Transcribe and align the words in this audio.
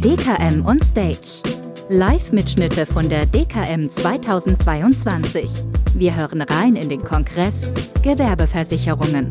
DKM 0.00 0.64
on 0.64 0.80
Stage. 0.80 1.42
Live-Mitschnitte 1.90 2.86
von 2.86 3.10
der 3.10 3.26
DKM 3.26 3.90
2022. 3.90 5.50
Wir 5.94 6.16
hören 6.16 6.40
rein 6.40 6.76
in 6.76 6.88
den 6.88 7.04
Kongress 7.04 7.74
Gewerbeversicherungen. 8.02 9.30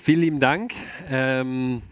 Vielen 0.00 0.20
lieben 0.20 0.38
Dank. 0.38 0.74
Ähm, 1.10 1.82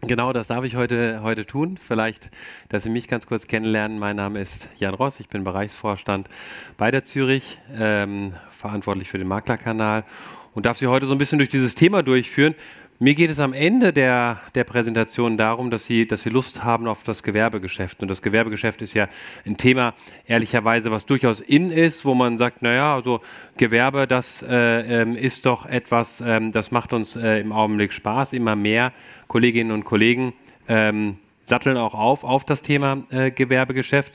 genau 0.00 0.32
das 0.32 0.48
darf 0.48 0.64
ich 0.64 0.74
heute, 0.74 1.22
heute 1.22 1.46
tun. 1.46 1.78
Vielleicht, 1.80 2.32
dass 2.68 2.82
Sie 2.82 2.90
mich 2.90 3.06
ganz 3.06 3.28
kurz 3.28 3.46
kennenlernen. 3.46 4.00
Mein 4.00 4.16
Name 4.16 4.40
ist 4.40 4.68
Jan 4.78 4.94
Ross. 4.94 5.20
Ich 5.20 5.28
bin 5.28 5.44
Bereichsvorstand 5.44 6.28
bei 6.76 6.90
der 6.90 7.04
Zürich, 7.04 7.60
ähm, 7.78 8.32
verantwortlich 8.50 9.08
für 9.08 9.18
den 9.18 9.28
Maklerkanal 9.28 10.04
und 10.54 10.66
darf 10.66 10.78
Sie 10.78 10.86
heute 10.86 11.06
so 11.06 11.12
ein 11.12 11.18
bisschen 11.18 11.38
durch 11.38 11.50
dieses 11.50 11.74
Thema 11.74 12.02
durchführen. 12.02 12.54
Mir 13.02 13.14
geht 13.14 13.30
es 13.30 13.40
am 13.40 13.54
Ende 13.54 13.94
der, 13.94 14.40
der 14.54 14.64
Präsentation 14.64 15.38
darum, 15.38 15.70
dass 15.70 15.86
Sie, 15.86 16.06
dass 16.06 16.20
Sie 16.20 16.28
Lust 16.28 16.64
haben 16.64 16.86
auf 16.86 17.02
das 17.02 17.22
Gewerbegeschäft. 17.22 18.02
Und 18.02 18.08
das 18.08 18.20
Gewerbegeschäft 18.20 18.82
ist 18.82 18.92
ja 18.92 19.08
ein 19.46 19.56
Thema, 19.56 19.94
ehrlicherweise, 20.26 20.90
was 20.90 21.06
durchaus 21.06 21.40
in 21.40 21.70
ist, 21.70 22.04
wo 22.04 22.14
man 22.14 22.36
sagt, 22.36 22.60
naja, 22.60 22.94
also 22.94 23.22
Gewerbe, 23.56 24.06
das 24.06 24.42
äh, 24.42 25.02
ähm, 25.02 25.16
ist 25.16 25.46
doch 25.46 25.64
etwas, 25.64 26.20
ähm, 26.20 26.52
das 26.52 26.72
macht 26.72 26.92
uns 26.92 27.16
äh, 27.16 27.40
im 27.40 27.52
Augenblick 27.52 27.94
Spaß. 27.94 28.34
Immer 28.34 28.54
mehr 28.54 28.92
Kolleginnen 29.28 29.70
und 29.72 29.84
Kollegen 29.84 30.34
ähm, 30.68 31.16
satteln 31.44 31.78
auch 31.78 31.94
auf 31.94 32.22
auf 32.22 32.44
das 32.44 32.60
Thema 32.60 33.04
äh, 33.10 33.30
Gewerbegeschäft. 33.30 34.12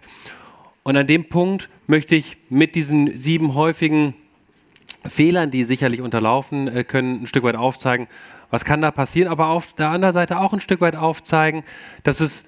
Und 0.83 0.95
an 0.95 1.07
dem 1.07 1.27
Punkt 1.27 1.69
möchte 1.87 2.13
ich 2.13 2.37
mit 2.49 2.75
diesen 2.75 3.17
sieben 3.17 3.55
häufigen 3.55 4.13
Fehlern, 5.07 5.51
die 5.51 5.63
sicherlich 5.63 6.01
unterlaufen 6.01 6.67
äh, 6.67 6.83
können, 6.83 7.23
ein 7.23 7.27
Stück 7.27 7.43
weit 7.43 7.55
aufzeigen, 7.55 8.07
was 8.49 8.65
kann 8.65 8.81
da 8.81 8.91
passieren, 8.91 9.31
aber 9.31 9.47
auf 9.47 9.73
der 9.73 9.89
anderen 9.89 10.13
Seite 10.13 10.39
auch 10.39 10.53
ein 10.53 10.59
Stück 10.59 10.81
weit 10.81 10.95
aufzeigen, 10.95 11.63
dass 12.03 12.19
es 12.19 12.43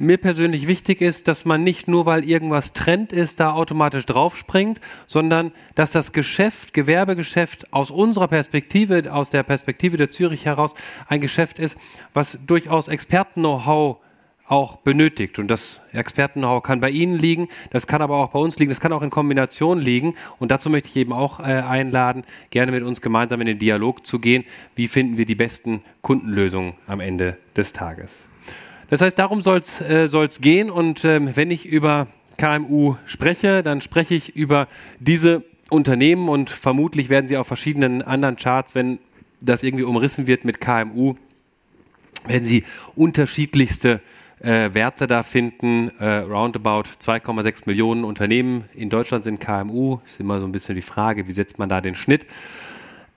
mir 0.00 0.16
persönlich 0.16 0.66
wichtig 0.66 1.02
ist, 1.02 1.28
dass 1.28 1.44
man 1.44 1.62
nicht 1.62 1.86
nur, 1.86 2.06
weil 2.06 2.24
irgendwas 2.24 2.72
Trend 2.72 3.12
ist, 3.12 3.38
da 3.38 3.52
automatisch 3.52 4.06
draufspringt, 4.06 4.80
sondern 5.06 5.52
dass 5.74 5.92
das 5.92 6.12
Geschäft, 6.12 6.72
Gewerbegeschäft 6.72 7.72
aus 7.72 7.90
unserer 7.90 8.28
Perspektive, 8.28 9.12
aus 9.12 9.28
der 9.28 9.42
Perspektive 9.42 9.98
der 9.98 10.08
Zürich 10.08 10.46
heraus, 10.46 10.74
ein 11.06 11.20
Geschäft 11.20 11.58
ist, 11.58 11.76
was 12.14 12.38
durchaus 12.46 12.88
Experten-Know-how 12.88 13.98
auch 14.50 14.76
benötigt. 14.76 15.38
Und 15.38 15.48
das 15.48 15.80
Experten-Know-how 15.92 16.62
kann 16.62 16.80
bei 16.80 16.90
Ihnen 16.90 17.16
liegen, 17.16 17.48
das 17.70 17.86
kann 17.86 18.02
aber 18.02 18.16
auch 18.16 18.30
bei 18.30 18.38
uns 18.38 18.58
liegen, 18.58 18.70
das 18.70 18.80
kann 18.80 18.92
auch 18.92 19.02
in 19.02 19.10
Kombination 19.10 19.80
liegen. 19.80 20.14
Und 20.38 20.50
dazu 20.50 20.70
möchte 20.70 20.88
ich 20.88 20.96
eben 20.96 21.12
auch 21.12 21.40
äh, 21.40 21.42
einladen, 21.42 22.24
gerne 22.50 22.72
mit 22.72 22.82
uns 22.82 23.00
gemeinsam 23.00 23.40
in 23.40 23.46
den 23.46 23.58
Dialog 23.58 24.04
zu 24.04 24.18
gehen. 24.18 24.44
Wie 24.74 24.88
finden 24.88 25.16
wir 25.16 25.26
die 25.26 25.36
besten 25.36 25.82
Kundenlösungen 26.02 26.74
am 26.86 26.98
Ende 27.00 27.36
des 27.56 27.72
Tages? 27.72 28.26
Das 28.88 29.00
heißt, 29.00 29.18
darum 29.18 29.40
soll 29.40 29.58
es 29.58 29.80
äh, 29.80 30.28
gehen. 30.40 30.68
Und 30.68 31.04
ähm, 31.04 31.30
wenn 31.36 31.52
ich 31.52 31.66
über 31.66 32.08
KMU 32.36 32.96
spreche, 33.06 33.62
dann 33.62 33.80
spreche 33.80 34.14
ich 34.14 34.34
über 34.34 34.66
diese 34.98 35.44
Unternehmen 35.70 36.28
und 36.28 36.50
vermutlich 36.50 37.08
werden 37.08 37.28
Sie 37.28 37.36
auf 37.36 37.46
verschiedenen 37.46 38.02
anderen 38.02 38.34
Charts, 38.34 38.74
wenn 38.74 38.98
das 39.40 39.62
irgendwie 39.62 39.84
umrissen 39.84 40.26
wird 40.26 40.44
mit 40.44 40.60
KMU, 40.60 41.14
werden 42.26 42.44
Sie 42.44 42.64
unterschiedlichste 42.96 44.00
äh, 44.40 44.74
Werte 44.74 45.06
da 45.06 45.22
finden. 45.22 45.90
Äh, 45.98 46.18
roundabout 46.18 46.84
2,6 47.00 47.62
Millionen 47.66 48.04
Unternehmen 48.04 48.64
in 48.74 48.90
Deutschland 48.90 49.24
sind 49.24 49.40
KMU. 49.40 49.98
Ist 50.06 50.20
immer 50.20 50.40
so 50.40 50.46
ein 50.46 50.52
bisschen 50.52 50.74
die 50.74 50.82
Frage, 50.82 51.28
wie 51.28 51.32
setzt 51.32 51.58
man 51.58 51.68
da 51.68 51.80
den 51.80 51.94
Schnitt? 51.94 52.26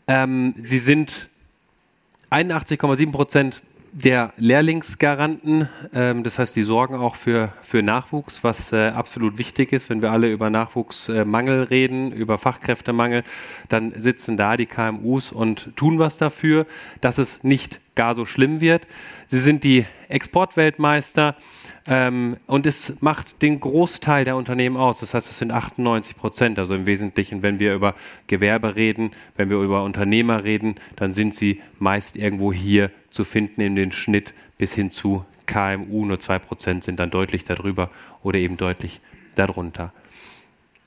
Ähm, 0.08 0.54
sie 0.62 0.80
sind 0.80 1.30
81,7 2.32 3.12
Prozent 3.12 3.62
der 3.94 4.34
Lehrlingsgaranten. 4.38 5.70
Ähm, 5.94 6.24
das 6.24 6.40
heißt, 6.40 6.56
die 6.56 6.64
sorgen 6.64 6.96
auch 6.96 7.16
für, 7.16 7.54
für 7.62 7.84
Nachwuchs, 7.84 8.44
was 8.44 8.74
äh, 8.74 8.88
absolut 8.88 9.38
wichtig 9.38 9.72
ist. 9.72 9.90
Wenn 9.90 10.02
wir 10.02 10.12
alle 10.12 10.32
über 10.32 10.50
Nachwuchsmangel 10.50 11.64
reden, 11.64 12.12
über 12.12 12.38
Fachkräftemangel, 12.38 13.24
dann 13.70 13.94
sitzen 13.96 14.36
da 14.36 14.58
die 14.58 14.66
KMUs 14.66 15.32
und 15.32 15.76
tun 15.76 16.00
was 16.00 16.18
dafür, 16.18 16.66
dass 17.02 17.20
es 17.20 17.44
nicht 17.44 17.80
gar 17.96 18.16
so 18.16 18.26
schlimm 18.26 18.62
wird. 18.62 18.88
Sie 19.28 19.40
sind 19.40 19.64
die 19.64 19.86
Exportweltmeister 20.10 21.36
ähm, 21.88 22.38
und 22.48 22.66
es 22.66 22.94
macht 23.02 23.42
den 23.42 23.60
Großteil 23.60 24.26
der 24.26 24.36
Unternehmen 24.36 24.78
aus. 24.78 25.00
Das 25.00 25.14
heißt, 25.14 25.30
es 25.30 25.38
sind 25.38 25.52
98 25.52 26.16
Prozent. 26.16 26.60
Also 26.60 26.76
im 26.76 26.86
Wesentlichen, 26.86 27.42
wenn 27.42 27.60
wir 27.60 27.74
über 27.74 27.96
Gewerbe 28.28 28.76
reden, 28.76 29.12
wenn 29.36 29.50
wir 29.50 29.58
über 29.58 29.84
Unternehmer 29.84 30.44
reden, 30.44 30.76
dann 30.96 31.14
sind 31.14 31.36
sie 31.36 31.62
meist 31.80 32.16
irgendwo 32.16 32.54
hier 32.54 32.92
zu 33.10 33.24
finden 33.24 33.62
in 33.62 33.76
den 33.76 33.92
Schnitt 33.92 34.34
bis 34.58 34.74
hin 34.74 34.90
zu 34.90 35.26
KMU. 35.46 36.06
Nur 36.06 36.20
zwei 36.20 36.40
Prozent 36.40 36.84
sind 36.84 37.00
dann 37.00 37.12
deutlich 37.12 37.44
darüber 37.44 37.90
oder 38.22 38.40
eben 38.40 38.58
deutlich 38.58 39.02
darunter. 39.36 39.94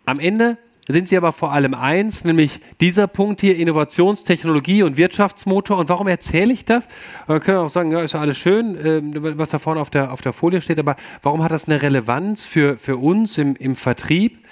Am 0.07 0.21
Ende 0.21 0.57
sind 0.89 1.09
sie 1.09 1.17
aber 1.17 1.33
vor 1.33 1.53
allem 1.53 1.75
eins, 1.75 2.25
nämlich 2.25 2.61
dieser 2.81 3.09
Punkt 3.09 3.41
hier, 3.41 3.57
Innovationstechnologie 3.57 4.85
und 4.85 4.97
Wirtschaftsmotor. 4.97 5.79
Und 5.79 5.89
warum 5.89 6.07
erzähle 6.07 6.53
ich 6.53 6.65
das? 6.65 6.89
Man 7.27 7.41
könnte 7.41 7.61
auch 7.61 7.69
sagen, 7.69 7.91
ja, 7.91 8.01
ist 8.01 8.15
ja 8.15 8.21
alles 8.21 8.39
schön, 8.39 8.77
äh, 8.77 9.01
was 9.37 9.51
da 9.51 9.59
vorne 9.59 9.81
auf 9.81 9.91
der, 9.91 10.13
auf 10.13 10.21
der 10.21 10.33
Folie 10.33 10.61
steht, 10.61 10.79
aber 10.79 10.97
warum 11.23 11.43
hat 11.43 11.51
das 11.51 11.67
eine 11.67 11.83
Relevanz 11.83 12.47
für, 12.47 12.79
für 12.79 12.97
uns 12.97 13.37
im, 13.37 13.57
im 13.57 13.75
Vertrieb? 13.75 14.45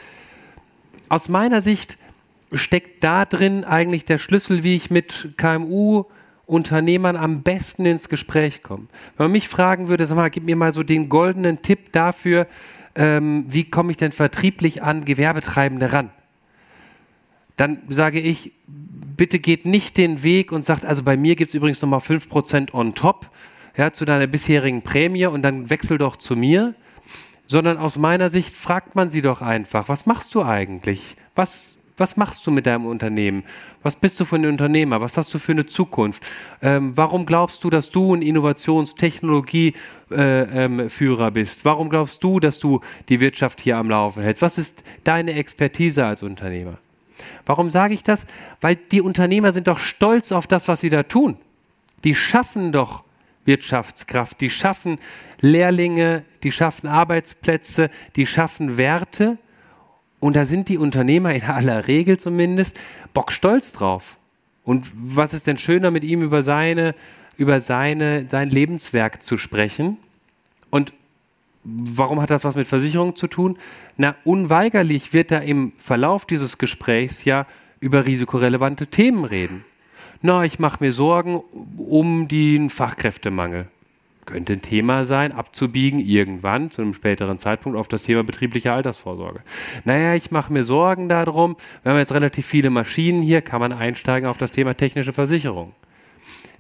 Aus 1.09 1.29
meiner 1.29 1.61
Sicht 1.61 1.99
steckt 2.53 3.05
da 3.05 3.25
drin 3.25 3.65
eigentlich 3.65 4.05
der 4.05 4.19
Schlüssel, 4.19 4.65
wie 4.65 4.75
ich 4.75 4.91
mit 4.91 5.35
KMU 5.37 6.05
Unternehmern 6.47 7.17
am 7.17 7.43
besten 7.43 7.87
ins 7.87 8.09
Gespräch 8.09 8.63
komme. 8.63 8.87
Wenn 9.17 9.27
man 9.27 9.33
mich 9.33 9.49
fragen 9.49 9.89
würde, 9.89 10.07
sag 10.07 10.17
mal, 10.17 10.31
gib 10.31 10.45
mir 10.45 10.57
mal 10.57 10.75
so 10.75 10.83
den 10.83 11.09
goldenen 11.09 11.63
Tipp 11.63 11.93
dafür, 11.93 12.47
ähm, 12.97 13.47
wie 13.49 13.65
komme 13.65 13.93
ich 13.93 13.97
denn 13.97 14.13
vertrieblich 14.13 14.83
an 14.83 15.05
Gewerbetreibende 15.05 15.93
ran? 15.93 16.11
Dann 17.57 17.83
sage 17.89 18.21
ich, 18.21 18.53
bitte 19.17 19.39
geht 19.39 19.65
nicht 19.65 19.97
den 19.97 20.23
Weg 20.23 20.53
und 20.53 20.65
sagt, 20.65 20.85
also 20.85 21.03
bei 21.03 21.17
mir 21.17 21.37
gibt 21.37 21.51
es 21.51 21.55
übrigens 21.55 21.81
nochmal 21.83 22.01
5% 22.01 22.73
on 22.73 22.95
top 22.95 23.31
ja, 23.77 23.93
zu 23.93 24.05
deiner 24.05 24.27
bisherigen 24.27 24.83
Prämie 24.83 25.27
und 25.27 25.43
dann 25.43 25.71
wechsel 25.71 25.99
doch 25.99 26.17
zu 26.17 26.37
mir, 26.37 26.75
sondern 27.47 27.79
aus 27.79 27.97
meiner 27.97 28.31
Sicht 28.31 28.55
fragt 28.55 28.95
man 28.95 29.09
sie 29.09 29.23
doch 29.23 29.43
einfach, 29.43 29.89
was 29.89 30.07
machst 30.07 30.35
du 30.35 30.43
eigentlich? 30.43 31.17
Was, 31.35 31.77
was 31.97 32.17
machst 32.17 32.47
du 32.47 32.51
mit 32.51 32.67
deinem 32.67 32.87
Unternehmen? 32.87 33.45
Was 33.83 33.97
bist 33.97 34.19
du 34.19 34.25
für 34.25 34.37
ein 34.37 34.47
Unternehmer? 34.47 35.01
Was 35.01 35.17
hast 35.17 35.35
du 35.35 35.39
für 35.39 35.53
eine 35.53 35.67
Zukunft? 35.67 36.27
Ähm, 36.63 36.97
warum 36.97 37.27
glaubst 37.27 37.63
du, 37.63 37.71
dass 37.71 37.91
du 37.91 38.15
ein 38.15 38.23
Innovationstechnologieführer 38.23 39.75
äh, 40.11 40.65
ähm, 40.65 41.33
bist? 41.35 41.65
Warum 41.65 41.91
glaubst 41.91 42.25
du, 42.25 42.41
dass 42.41 42.59
du 42.59 42.81
die 43.09 43.21
Wirtschaft 43.21 43.61
hier 43.61 43.77
am 43.77 43.91
Laufen 43.91 44.23
hältst? 44.23 44.43
Was 44.43 44.59
ist 44.59 44.83
deine 45.05 45.35
Expertise 45.35 46.07
als 46.07 46.23
Unternehmer? 46.23 46.79
Warum 47.47 47.71
sage 47.71 47.95
ich 47.95 48.03
das? 48.03 48.27
Weil 48.61 48.77
die 48.77 49.01
Unternehmer 49.01 49.53
sind 49.53 49.69
doch 49.69 49.79
stolz 49.79 50.33
auf 50.33 50.47
das, 50.47 50.69
was 50.69 50.81
sie 50.81 50.91
da 50.91 51.03
tun. 51.03 51.37
Die 52.05 52.15
schaffen 52.15 52.73
doch 52.73 53.05
Wirtschaftskraft, 53.45 54.41
die 54.41 54.51
schaffen 54.51 54.99
Lehrlinge, 55.41 56.25
die 56.43 56.53
schaffen 56.53 56.87
Arbeitsplätze, 56.87 57.91
die 58.17 58.27
schaffen 58.27 58.77
Werte. 58.77 59.39
Und 60.21 60.37
da 60.37 60.47
sind 60.47 60.69
die 60.69 60.79
Unternehmer 60.79 61.35
in 61.35 61.43
aller 61.43 61.87
Regel 61.87 62.19
zumindest 62.19 62.79
bockstolz 63.13 63.73
drauf. 63.73 64.17
Und 64.65 64.91
was 64.95 65.35
ist 65.35 65.47
denn 65.47 65.59
schöner, 65.59 65.91
mit 65.91 66.05
ihm 66.05 66.23
über 66.23 66.43
seine, 66.43 66.95
über 67.37 67.61
seine, 67.61 68.27
sein 68.29 68.49
Lebenswerk 68.49 69.23
zu 69.23 69.37
sprechen? 69.37 69.99
Und 70.71 70.95
Warum 71.65 72.21
hat 72.21 72.31
das 72.31 72.45
was 72.45 72.57
mit 72.57 72.69
Versicherung 72.69 73.17
zu 73.17 73.27
tun? 73.27 73.57
Na, 73.97 74.15
unweigerlich 74.25 75.13
wird 75.13 75.31
er 75.31 75.43
im 75.43 75.73
Verlauf 75.79 76.27
dieses 76.27 76.59
Gesprächs 76.59 77.25
ja 77.25 77.47
über 77.81 78.05
risikorelevante 78.05 78.87
Themen 78.87 79.25
reden. 79.25 79.65
Na, 80.21 80.45
ich 80.45 80.59
mache 80.59 80.85
mir 80.85 80.93
Sorgen 80.93 81.43
um 81.77 82.29
den 82.29 82.71
Fachkräftemangel. 82.71 83.69
Könnte 84.27 84.55
ein 84.55 84.63
Thema 84.63 85.05
sein, 85.05 85.33
abzubiegen 85.33 86.01
irgendwann 86.01 86.71
zu 86.71 86.81
einem 86.81 86.95
späteren 86.95 87.39
Zeitpunkt 87.39 87.79
auf 87.79 87.89
das 87.89 88.05
Thema 88.05 88.25
betriebliche 88.25 88.73
Altersvorsorge. 88.73 89.41
Naja, 89.85 90.15
ich 90.15 90.31
mache 90.31 90.53
mir 90.53 90.65
Sorgen 90.65 91.09
darum, 91.09 91.57
wir 91.83 91.93
haben 91.93 91.99
jetzt 91.99 92.15
relativ 92.15 92.47
viele 92.47 92.71
Maschinen 92.71 93.23
hier, 93.23 93.43
kann 93.43 93.61
man 93.61 93.73
einsteigen 93.73 94.29
auf 94.29 94.39
das 94.39 94.51
Thema 94.51 94.75
technische 94.75 95.13
Versicherung. 95.13 95.73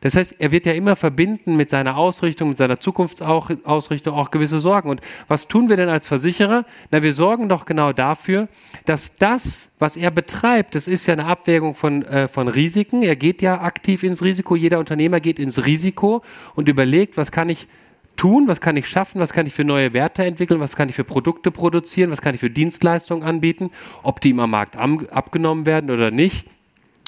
Das 0.05 0.17
heißt, 0.17 0.37
er 0.39 0.53
wird 0.53 0.67
ja 0.67 0.75
immer 0.75 0.97
verbinden 0.97 1.56
mit 1.56 1.71
seiner 1.71 1.97
Ausrichtung, 1.97 2.51
mit 2.51 2.59
seiner 2.59 2.79
Zukunftsausrichtung 2.79 4.15
auch 4.15 4.31
gewisse 4.31 4.59
Sorgen. 4.59 4.91
Und 4.91 5.01
was 5.29 5.49
tun 5.49 5.71
wir 5.71 5.79
denn 5.79 5.89
als 5.89 6.06
Versicherer? 6.06 6.67
Na, 6.91 7.03
wir 7.03 7.15
sorgen 7.15 7.49
doch 7.49 7.65
genau 7.65 7.95
dafür, 7.95 8.49
dass 8.85 9.15
das, 9.15 9.71
was 9.79 9.97
er 9.97 10.11
betreibt, 10.11 10.75
das 10.75 10.89
ist 10.89 11.06
ja 11.06 11.15
eine 11.15 11.25
Abwägung 11.25 11.75
von, 11.75 12.03
äh, 12.03 12.29
von 12.29 12.49
Risiken. 12.49 13.03
Er 13.03 13.17
geht 13.17 13.41
ja 13.41 13.62
aktiv 13.62 14.03
ins 14.03 14.23
Risiko. 14.23 14.56
Jeder 14.56 14.79
Unternehmer 14.79 15.21
geht 15.21 15.39
ins 15.39 15.65
Risiko 15.65 16.23
und 16.55 16.69
überlegt, 16.69 17.17
was 17.17 17.33
kann 17.33 17.49
ich 17.49 17.67
tun, 18.15 18.47
was 18.47 18.61
kann 18.61 18.77
ich 18.77 18.87
schaffen, 18.87 19.23
was 19.23 19.33
kann 19.33 19.47
ich 19.47 19.55
für 19.55 19.65
neue 19.65 19.95
Werte 19.95 20.23
entwickeln, 20.23 20.61
was 20.61 20.77
kann 20.77 20.91
ich 20.91 20.97
für 20.97 21.05
Produkte 21.05 21.51
produzieren, 21.51 22.11
was 22.11 22.21
kann 22.21 22.35
ich 22.35 22.43
für 22.43 22.51
Dienstleistungen 22.51 23.25
anbieten, 23.25 23.71
ob 24.03 24.21
die 24.21 24.31
im 24.31 24.37
Markt 24.37 24.77
abgenommen 24.77 25.65
werden 25.65 25.91
oder 25.91 26.11
nicht 26.11 26.45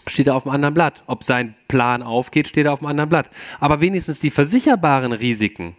steht 0.07 0.29
er 0.29 0.37
auf 0.37 0.47
einem 0.47 0.55
anderen 0.55 0.75
Blatt. 0.75 1.03
Ob 1.07 1.25
sein 1.25 1.55
Plan 1.69 2.03
aufgeht, 2.03 2.49
steht 2.49 2.67
er 2.67 2.73
auf 2.73 2.81
einem 2.81 2.91
anderen 2.91 3.11
Blatt. 3.11 3.31
Aber 3.61 3.81
wenigstens 3.81 4.21
die 4.21 4.31
versicherbaren 4.31 5.13
Risiken, 5.13 5.77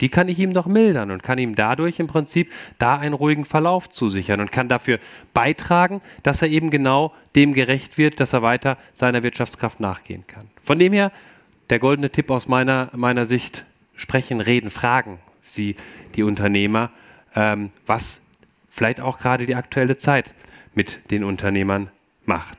die 0.00 0.08
kann 0.08 0.28
ich 0.28 0.38
ihm 0.38 0.54
doch 0.54 0.66
mildern 0.66 1.10
und 1.10 1.22
kann 1.22 1.38
ihm 1.38 1.54
dadurch 1.54 2.00
im 2.00 2.06
Prinzip 2.06 2.50
da 2.78 2.96
einen 2.96 3.14
ruhigen 3.14 3.44
Verlauf 3.44 3.88
zusichern 3.88 4.40
und 4.40 4.50
kann 4.50 4.68
dafür 4.68 4.98
beitragen, 5.34 6.00
dass 6.22 6.42
er 6.42 6.48
eben 6.48 6.70
genau 6.70 7.14
dem 7.36 7.52
gerecht 7.52 7.98
wird, 7.98 8.18
dass 8.18 8.32
er 8.32 8.42
weiter 8.42 8.78
seiner 8.94 9.22
Wirtschaftskraft 9.22 9.80
nachgehen 9.80 10.26
kann. 10.26 10.48
Von 10.62 10.78
dem 10.78 10.92
her, 10.92 11.12
der 11.70 11.78
goldene 11.78 12.10
Tipp 12.10 12.30
aus 12.30 12.48
meiner, 12.48 12.90
meiner 12.94 13.26
Sicht, 13.26 13.64
sprechen, 13.94 14.40
reden, 14.40 14.70
fragen 14.70 15.18
Sie 15.42 15.76
die 16.14 16.22
Unternehmer, 16.22 16.90
ähm, 17.34 17.70
was 17.86 18.22
vielleicht 18.70 19.00
auch 19.00 19.18
gerade 19.18 19.46
die 19.46 19.54
aktuelle 19.54 19.98
Zeit 19.98 20.34
mit 20.74 21.10
den 21.10 21.24
Unternehmern 21.24 21.90
macht. 22.24 22.58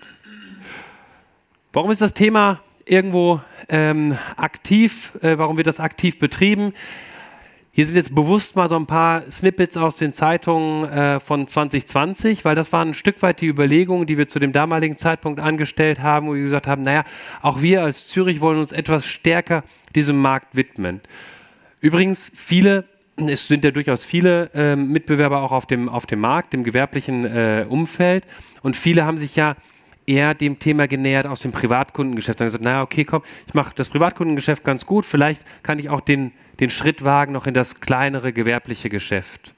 Warum 1.75 1.89
ist 1.89 2.01
das 2.01 2.13
Thema 2.13 2.59
irgendwo 2.85 3.41
ähm, 3.67 4.15
aktiv? 4.37 5.13
Äh, 5.23 5.39
warum 5.39 5.57
wird 5.57 5.65
das 5.65 5.79
aktiv 5.79 6.19
betrieben? 6.19 6.71
Hier 7.71 7.87
sind 7.87 7.95
jetzt 7.95 8.13
bewusst 8.13 8.55
mal 8.55 8.69
so 8.69 8.75
ein 8.75 8.85
paar 8.85 9.23
Snippets 9.31 9.75
aus 9.75 9.97
den 9.97 10.13
Zeitungen 10.13 10.87
äh, 10.87 11.19
von 11.19 11.47
2020, 11.47 12.45
weil 12.45 12.53
das 12.53 12.71
waren 12.71 12.89
ein 12.89 12.93
Stück 12.93 13.23
weit 13.23 13.41
die 13.41 13.47
Überlegungen, 13.47 14.05
die 14.05 14.19
wir 14.19 14.27
zu 14.27 14.37
dem 14.37 14.51
damaligen 14.51 14.97
Zeitpunkt 14.97 15.39
angestellt 15.39 15.99
haben, 15.99 16.27
wo 16.27 16.35
wir 16.35 16.43
gesagt 16.43 16.67
haben, 16.67 16.83
naja, 16.83 17.05
auch 17.41 17.63
wir 17.63 17.81
als 17.81 18.05
Zürich 18.07 18.39
wollen 18.39 18.59
uns 18.59 18.71
etwas 18.71 19.07
stärker 19.07 19.63
diesem 19.95 20.21
Markt 20.21 20.55
widmen. 20.55 21.01
Übrigens, 21.81 22.31
viele, 22.35 22.83
es 23.17 23.47
sind 23.47 23.65
ja 23.65 23.71
durchaus 23.71 24.05
viele 24.05 24.51
äh, 24.53 24.75
Mitbewerber 24.75 25.41
auch 25.41 25.51
auf 25.51 25.65
dem, 25.65 25.89
auf 25.89 26.05
dem 26.05 26.19
Markt, 26.19 26.53
im 26.53 26.63
gewerblichen 26.63 27.25
äh, 27.25 27.65
Umfeld 27.67 28.27
und 28.61 28.77
viele 28.77 29.05
haben 29.05 29.17
sich 29.17 29.35
ja 29.35 29.55
eher 30.05 30.33
dem 30.33 30.59
Thema 30.59 30.87
genähert 30.87 31.27
aus 31.27 31.41
dem 31.41 31.51
Privatkundengeschäft. 31.51 32.39
Dann 32.39 32.47
gesagt, 32.47 32.63
naja, 32.63 32.81
okay, 32.81 33.05
komm, 33.05 33.23
ich 33.47 33.53
mache 33.53 33.73
das 33.75 33.89
Privatkundengeschäft 33.89 34.63
ganz 34.63 34.85
gut, 34.85 35.05
vielleicht 35.05 35.43
kann 35.63 35.79
ich 35.79 35.89
auch 35.89 36.01
den, 36.01 36.31
den 36.59 36.69
Schritt 36.69 37.03
wagen 37.03 37.33
noch 37.33 37.47
in 37.47 37.53
das 37.53 37.79
kleinere 37.79 38.33
gewerbliche 38.33 38.89
Geschäft. 38.89 39.53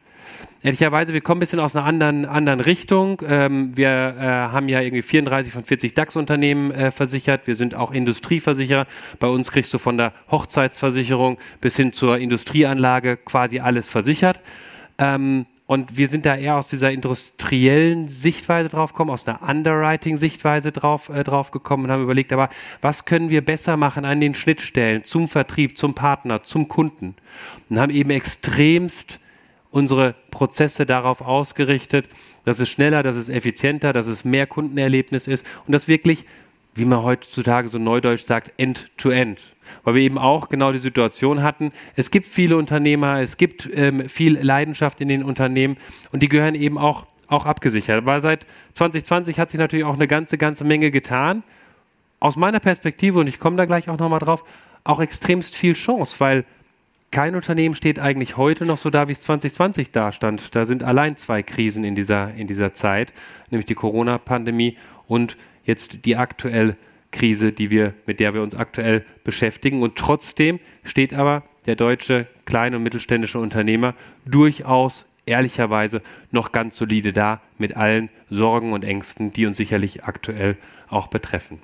Ehrlicherweise, 0.65 1.13
wir 1.13 1.21
kommen 1.21 1.37
ein 1.37 1.41
bisschen 1.41 1.59
aus 1.59 1.75
einer 1.75 1.85
anderen, 1.85 2.25
anderen 2.25 2.59
Richtung. 2.59 3.21
Ähm, 3.27 3.77
wir 3.77 4.15
äh, 4.17 4.23
haben 4.23 4.67
ja 4.67 4.81
irgendwie 4.81 5.03
34 5.03 5.53
von 5.53 5.63
40 5.63 5.93
DAX-Unternehmen 5.93 6.71
äh, 6.71 6.89
versichert. 6.89 7.45
Wir 7.45 7.55
sind 7.55 7.75
auch 7.75 7.91
Industrieversicherer. 7.91 8.87
Bei 9.19 9.27
uns 9.27 9.51
kriegst 9.51 9.71
du 9.75 9.77
von 9.77 9.97
der 9.97 10.11
Hochzeitsversicherung 10.31 11.37
bis 11.61 11.75
hin 11.75 11.93
zur 11.93 12.17
Industrieanlage 12.17 13.17
quasi 13.17 13.59
alles 13.59 13.89
versichert. 13.89 14.41
Ähm, 14.97 15.45
und 15.67 15.97
wir 15.97 16.09
sind 16.09 16.25
da 16.27 16.35
eher 16.35 16.57
aus 16.57 16.69
dieser 16.69 16.91
industriellen 16.91 18.07
Sichtweise 18.07 18.69
drauf 18.69 18.93
gekommen, 18.93 19.09
aus 19.09 19.27
einer 19.27 19.41
Underwriting-Sichtweise 19.41 20.71
drauf, 20.71 21.09
äh, 21.09 21.23
drauf 21.23 21.49
gekommen 21.49 21.85
und 21.85 21.91
haben 21.91 22.03
überlegt, 22.03 22.31
aber 22.33 22.49
was 22.81 23.05
können 23.05 23.31
wir 23.31 23.43
besser 23.43 23.75
machen 23.75 24.05
an 24.05 24.21
den 24.21 24.35
Schnittstellen 24.35 25.03
zum 25.03 25.27
Vertrieb, 25.27 25.77
zum 25.77 25.95
Partner, 25.95 26.43
zum 26.43 26.67
Kunden? 26.67 27.15
Und 27.69 27.79
haben 27.79 27.91
eben 27.91 28.11
extremst 28.11 29.19
unsere 29.71 30.13
Prozesse 30.29 30.85
darauf 30.85 31.21
ausgerichtet, 31.21 32.09
dass 32.45 32.59
es 32.59 32.69
schneller, 32.69 33.01
dass 33.01 33.15
es 33.15 33.27
effizienter, 33.27 33.91
dass 33.91 34.05
es 34.05 34.23
mehr 34.23 34.45
Kundenerlebnis 34.45 35.27
ist 35.27 35.45
und 35.65 35.71
das 35.73 35.87
wirklich, 35.87 36.25
wie 36.75 36.85
man 36.85 37.01
heutzutage 37.01 37.69
so 37.69 37.79
neudeutsch 37.79 38.23
sagt, 38.23 38.53
end-to-end. 38.57 39.39
-End 39.39 39.54
weil 39.83 39.95
wir 39.95 40.01
eben 40.01 40.17
auch 40.17 40.49
genau 40.49 40.71
die 40.71 40.79
Situation 40.79 41.43
hatten, 41.43 41.71
es 41.95 42.11
gibt 42.11 42.25
viele 42.25 42.57
Unternehmer, 42.57 43.21
es 43.21 43.37
gibt 43.37 43.69
ähm, 43.73 44.07
viel 44.09 44.39
Leidenschaft 44.39 45.01
in 45.01 45.09
den 45.09 45.23
Unternehmen 45.23 45.77
und 46.11 46.23
die 46.23 46.29
gehören 46.29 46.55
eben 46.55 46.77
auch, 46.77 47.05
auch 47.27 47.45
abgesichert. 47.45 48.05
Weil 48.05 48.21
seit 48.21 48.45
2020 48.73 49.39
hat 49.39 49.49
sich 49.49 49.59
natürlich 49.59 49.85
auch 49.85 49.95
eine 49.95 50.07
ganze, 50.07 50.37
ganze 50.37 50.63
Menge 50.63 50.91
getan. 50.91 51.43
Aus 52.19 52.35
meiner 52.35 52.59
Perspektive, 52.59 53.19
und 53.19 53.27
ich 53.27 53.39
komme 53.39 53.57
da 53.57 53.65
gleich 53.65 53.89
auch 53.89 53.97
nochmal 53.97 54.19
drauf, 54.19 54.43
auch 54.83 54.99
extremst 54.99 55.55
viel 55.55 55.73
Chance, 55.73 56.15
weil 56.19 56.45
kein 57.11 57.35
Unternehmen 57.35 57.75
steht 57.75 57.97
eigentlich 57.97 58.35
heute 58.35 58.65
noch 58.65 58.77
so 58.77 58.89
da, 58.89 59.07
wie 59.07 59.13
es 59.13 59.21
2020 59.21 59.91
da 59.91 60.11
stand. 60.11 60.53
Da 60.53 60.65
sind 60.65 60.83
allein 60.83 61.15
zwei 61.15 61.43
Krisen 61.43 61.83
in 61.83 61.95
dieser, 61.95 62.33
in 62.33 62.47
dieser 62.47 62.73
Zeit, 62.73 63.13
nämlich 63.49 63.65
die 63.65 63.75
Corona-Pandemie 63.75 64.77
und 65.07 65.37
jetzt 65.63 66.05
die 66.05 66.17
aktuell 66.17 66.75
Krise, 67.15 67.51
die 67.51 67.71
wir, 67.71 67.93
mit 68.05 68.19
der 68.19 68.33
wir 68.33 68.41
uns 68.41 68.55
aktuell 68.55 69.05
beschäftigen. 69.23 69.81
Und 69.81 69.95
trotzdem 69.95 70.59
steht 70.83 71.13
aber 71.13 71.43
der 71.65 71.75
deutsche 71.75 72.27
kleine 72.45 72.77
und 72.77 72.83
mittelständische 72.83 73.39
Unternehmer 73.39 73.95
durchaus 74.25 75.05
ehrlicherweise 75.25 76.01
noch 76.31 76.51
ganz 76.51 76.75
solide 76.75 77.13
da 77.13 77.41
mit 77.57 77.75
allen 77.75 78.09
Sorgen 78.29 78.73
und 78.73 78.83
Ängsten, 78.83 79.33
die 79.33 79.45
uns 79.45 79.57
sicherlich 79.57 80.03
aktuell 80.03 80.57
auch 80.87 81.07
betreffen. 81.07 81.59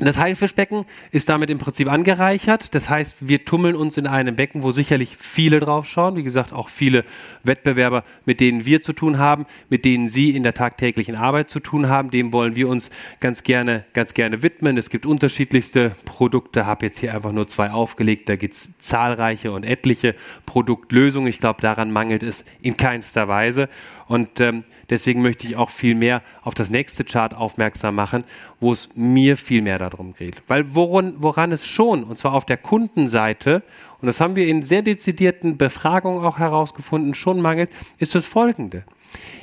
Das 0.00 0.18
Haifischbecken 0.18 0.86
ist 1.12 1.28
damit 1.28 1.50
im 1.50 1.58
Prinzip 1.58 1.90
angereichert. 1.90 2.74
Das 2.74 2.90
heißt, 2.90 3.28
wir 3.28 3.44
tummeln 3.44 3.76
uns 3.76 3.96
in 3.96 4.06
einem 4.06 4.34
Becken, 4.34 4.64
wo 4.64 4.72
sicherlich 4.72 5.16
viele 5.16 5.60
drauf 5.60 5.86
schauen. 5.86 6.16
Wie 6.16 6.24
gesagt, 6.24 6.52
auch 6.52 6.68
viele 6.68 7.04
Wettbewerber, 7.44 8.02
mit 8.24 8.40
denen 8.40 8.66
wir 8.66 8.82
zu 8.82 8.92
tun 8.92 9.18
haben, 9.18 9.46
mit 9.68 9.84
denen 9.84 10.08
Sie 10.08 10.30
in 10.30 10.42
der 10.42 10.54
tagtäglichen 10.54 11.14
Arbeit 11.14 11.48
zu 11.48 11.60
tun 11.60 11.88
haben. 11.88 12.10
Dem 12.10 12.32
wollen 12.32 12.56
wir 12.56 12.68
uns 12.68 12.90
ganz 13.20 13.44
gerne, 13.44 13.84
ganz 13.92 14.14
gerne 14.14 14.42
widmen. 14.42 14.76
Es 14.76 14.90
gibt 14.90 15.06
unterschiedlichste 15.06 15.94
Produkte. 16.04 16.66
Habe 16.66 16.86
jetzt 16.86 16.98
hier 16.98 17.14
einfach 17.14 17.32
nur 17.32 17.46
zwei 17.46 17.70
aufgelegt. 17.70 18.28
Da 18.28 18.36
gibt 18.36 18.54
es 18.54 18.76
zahlreiche 18.78 19.52
und 19.52 19.64
etliche 19.64 20.16
Produktlösungen. 20.44 21.28
Ich 21.28 21.38
glaube, 21.38 21.60
daran 21.60 21.92
mangelt 21.92 22.24
es 22.24 22.44
in 22.60 22.76
keinster 22.76 23.28
Weise. 23.28 23.68
Und 24.06 24.40
ähm, 24.40 24.64
deswegen 24.90 25.22
möchte 25.22 25.46
ich 25.46 25.56
auch 25.56 25.70
viel 25.70 25.94
mehr 25.94 26.22
auf 26.42 26.54
das 26.54 26.70
nächste 26.70 27.04
Chart 27.04 27.34
aufmerksam 27.34 27.94
machen, 27.94 28.24
wo 28.60 28.72
es 28.72 28.90
mir 28.96 29.36
viel 29.36 29.62
mehr 29.62 29.78
darum 29.78 30.14
geht. 30.14 30.42
Weil 30.46 30.74
woran, 30.74 31.14
woran 31.18 31.52
es 31.52 31.66
schon, 31.66 32.04
und 32.04 32.18
zwar 32.18 32.34
auf 32.34 32.44
der 32.44 32.56
Kundenseite, 32.56 33.62
und 34.00 34.06
das 34.06 34.20
haben 34.20 34.36
wir 34.36 34.46
in 34.46 34.64
sehr 34.64 34.82
dezidierten 34.82 35.56
Befragungen 35.56 36.24
auch 36.24 36.38
herausgefunden, 36.38 37.14
schon 37.14 37.40
mangelt, 37.40 37.70
ist 37.98 38.14
das 38.14 38.26
folgende. 38.26 38.84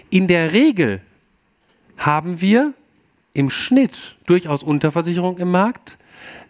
In 0.10 0.28
der 0.28 0.54
Regel 0.54 1.02
haben 1.98 2.42
wir 2.42 2.74
im 3.34 3.50
Schnitt 3.50 4.18
durchaus 4.26 4.64
Unterversicherung 4.64 5.38
im 5.38 5.52
Markt. 5.52 5.98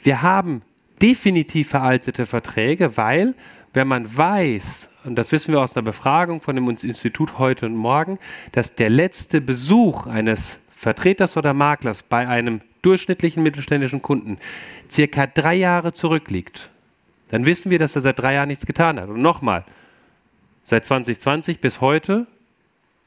Wir 0.01 0.21
haben 0.21 0.61
definitiv 1.01 1.69
veraltete 1.69 2.25
Verträge, 2.25 2.97
weil 2.97 3.33
wenn 3.73 3.87
man 3.87 4.17
weiß, 4.17 4.89
und 5.05 5.15
das 5.15 5.31
wissen 5.31 5.53
wir 5.53 5.61
aus 5.61 5.75
einer 5.75 5.83
Befragung 5.83 6.41
von 6.41 6.55
dem 6.55 6.69
Institut 6.69 7.37
heute 7.39 7.65
und 7.65 7.75
morgen, 7.75 8.19
dass 8.51 8.75
der 8.75 8.89
letzte 8.89 9.41
Besuch 9.41 10.05
eines 10.07 10.59
Vertreters 10.71 11.37
oder 11.37 11.53
Maklers 11.53 12.03
bei 12.03 12.27
einem 12.27 12.61
durchschnittlichen 12.81 13.43
mittelständischen 13.43 14.01
Kunden 14.01 14.39
circa 14.89 15.27
drei 15.27 15.55
Jahre 15.55 15.93
zurückliegt, 15.93 16.69
dann 17.29 17.45
wissen 17.45 17.71
wir, 17.71 17.79
dass 17.79 17.95
er 17.95 18.01
seit 18.01 18.19
drei 18.19 18.33
Jahren 18.33 18.49
nichts 18.49 18.65
getan 18.65 18.99
hat. 18.99 19.07
Und 19.07 19.21
nochmal, 19.21 19.63
seit 20.63 20.85
2020 20.85 21.59
bis 21.59 21.79
heute 21.79 22.27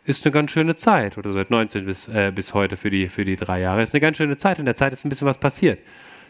ist 0.06 0.24
eine 0.24 0.32
ganz 0.32 0.50
schöne 0.50 0.76
Zeit, 0.76 1.18
oder 1.18 1.32
seit 1.32 1.50
19 1.50 1.84
bis, 1.84 2.08
äh, 2.08 2.32
bis 2.34 2.54
heute 2.54 2.76
für 2.76 2.90
die, 2.90 3.08
für 3.08 3.24
die 3.24 3.36
drei 3.36 3.60
Jahre, 3.60 3.82
ist 3.82 3.94
eine 3.94 4.00
ganz 4.00 4.16
schöne 4.16 4.36
Zeit. 4.36 4.58
In 4.58 4.64
der 4.64 4.76
Zeit 4.76 4.92
ist 4.92 5.04
ein 5.04 5.08
bisschen 5.08 5.26
was 5.26 5.38
passiert. 5.38 5.78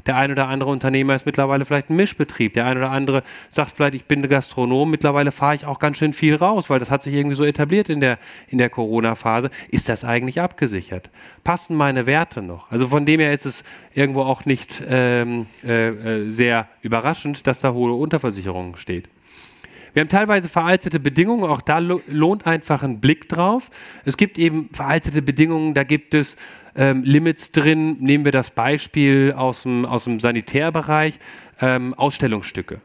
Der 0.06 0.16
ein 0.16 0.30
oder 0.30 0.48
andere 0.48 0.70
Unternehmer 0.70 1.14
ist 1.14 1.26
mittlerweile 1.26 1.64
vielleicht 1.64 1.90
ein 1.90 1.96
Mischbetrieb. 1.96 2.54
Der 2.54 2.66
ein 2.66 2.76
oder 2.76 2.90
andere 2.90 3.22
sagt 3.50 3.72
vielleicht, 3.76 3.94
ich 3.94 4.04
bin 4.06 4.26
Gastronom. 4.28 4.90
Mittlerweile 4.90 5.32
fahre 5.32 5.54
ich 5.54 5.66
auch 5.66 5.78
ganz 5.78 5.98
schön 5.98 6.12
viel 6.12 6.34
raus, 6.34 6.70
weil 6.70 6.78
das 6.78 6.90
hat 6.90 7.02
sich 7.02 7.14
irgendwie 7.14 7.36
so 7.36 7.44
etabliert 7.44 7.88
in 7.88 8.00
der, 8.00 8.18
in 8.48 8.58
der 8.58 8.70
Corona-Phase. 8.70 9.50
Ist 9.70 9.88
das 9.88 10.04
eigentlich 10.04 10.40
abgesichert? 10.40 11.10
Passen 11.42 11.76
meine 11.76 12.06
Werte 12.06 12.42
noch? 12.42 12.70
Also 12.70 12.88
von 12.88 13.06
dem 13.06 13.20
her 13.20 13.32
ist 13.32 13.46
es 13.46 13.64
irgendwo 13.94 14.22
auch 14.22 14.44
nicht 14.44 14.82
ähm, 14.88 15.46
äh, 15.64 15.88
äh 15.88 16.30
sehr 16.30 16.68
überraschend, 16.82 17.46
dass 17.46 17.60
da 17.60 17.72
hohe 17.72 17.92
Unterversicherungen 17.92 18.76
steht. 18.76 19.08
Wir 19.94 20.00
haben 20.00 20.08
teilweise 20.08 20.48
veraltete 20.48 20.98
Bedingungen, 20.98 21.44
auch 21.44 21.60
da 21.60 21.78
lohnt 21.78 22.46
einfach 22.48 22.82
ein 22.82 23.00
Blick 23.00 23.28
drauf. 23.28 23.70
Es 24.04 24.16
gibt 24.16 24.38
eben 24.38 24.68
veraltete 24.72 25.22
Bedingungen, 25.22 25.72
da 25.72 25.84
gibt 25.84 26.14
es 26.14 26.36
ähm, 26.76 27.02
Limits 27.04 27.52
drin. 27.52 27.96
Nehmen 28.00 28.24
wir 28.24 28.32
das 28.32 28.50
Beispiel 28.50 29.34
aus 29.36 29.62
dem, 29.62 29.84
aus 29.84 30.04
dem 30.04 30.20
Sanitärbereich, 30.20 31.18
ähm, 31.60 31.94
Ausstellungsstücke. 31.94 32.80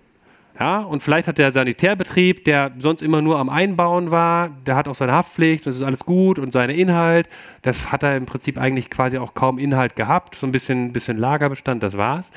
Ja, 0.60 0.80
und 0.80 1.02
vielleicht 1.02 1.30
hat 1.30 1.38
der 1.38 1.54
Sanitärbetrieb, 1.54 2.44
der 2.44 2.72
sonst 2.80 3.02
immer 3.02 3.22
nur 3.22 3.40
am 3.40 3.48
Einbauen 3.48 4.12
war, 4.12 4.50
der 4.66 4.76
hat 4.76 4.90
auch 4.90 4.96
seine 4.96 5.14
Haftpflicht, 5.14 5.66
das 5.66 5.78
ist 5.78 5.84
alles 5.84 6.04
gut 6.06 6.38
und 6.38 6.52
seine 6.52 6.74
Inhalt, 6.74 7.30
das 7.62 7.94
hat 7.94 8.04
er 8.04 8.18
im 8.18 8.26
Prinzip 8.26 8.58
eigentlich 8.58 8.90
quasi 8.90 9.18
auch 9.18 9.34
kaum 9.36 9.58
Inhalt 9.58 9.96
gehabt, 9.96 10.36
so 10.36 10.46
ein 10.46 10.52
bisschen, 10.52 10.92
bisschen 10.92 11.18
Lagerbestand, 11.18 11.82
das 11.82 11.96
war's. 11.96 12.32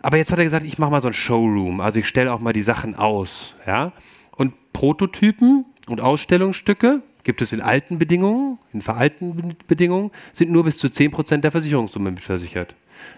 Aber 0.00 0.16
jetzt 0.16 0.32
hat 0.32 0.38
er 0.38 0.44
gesagt, 0.44 0.64
ich 0.64 0.78
mache 0.78 0.90
mal 0.90 1.02
so 1.02 1.08
ein 1.08 1.14
Showroom, 1.14 1.82
also 1.82 1.98
ich 1.98 2.08
stelle 2.08 2.32
auch 2.32 2.40
mal 2.40 2.54
die 2.54 2.62
Sachen 2.62 2.94
aus, 2.94 3.56
ja. 3.66 3.92
Und 4.34 4.72
Prototypen 4.72 5.66
und 5.88 6.00
Ausstellungsstücke, 6.00 7.02
gibt 7.24 7.42
es 7.42 7.52
in 7.52 7.60
alten 7.60 7.98
Bedingungen, 7.98 8.58
in 8.72 8.80
veralteten 8.80 9.56
Bedingungen, 9.66 10.10
sind 10.32 10.50
nur 10.50 10.64
bis 10.64 10.78
zu 10.78 10.88
10% 10.88 11.38
der 11.38 11.50
Versicherungssumme 11.50 12.10
mitversichert. 12.10 12.74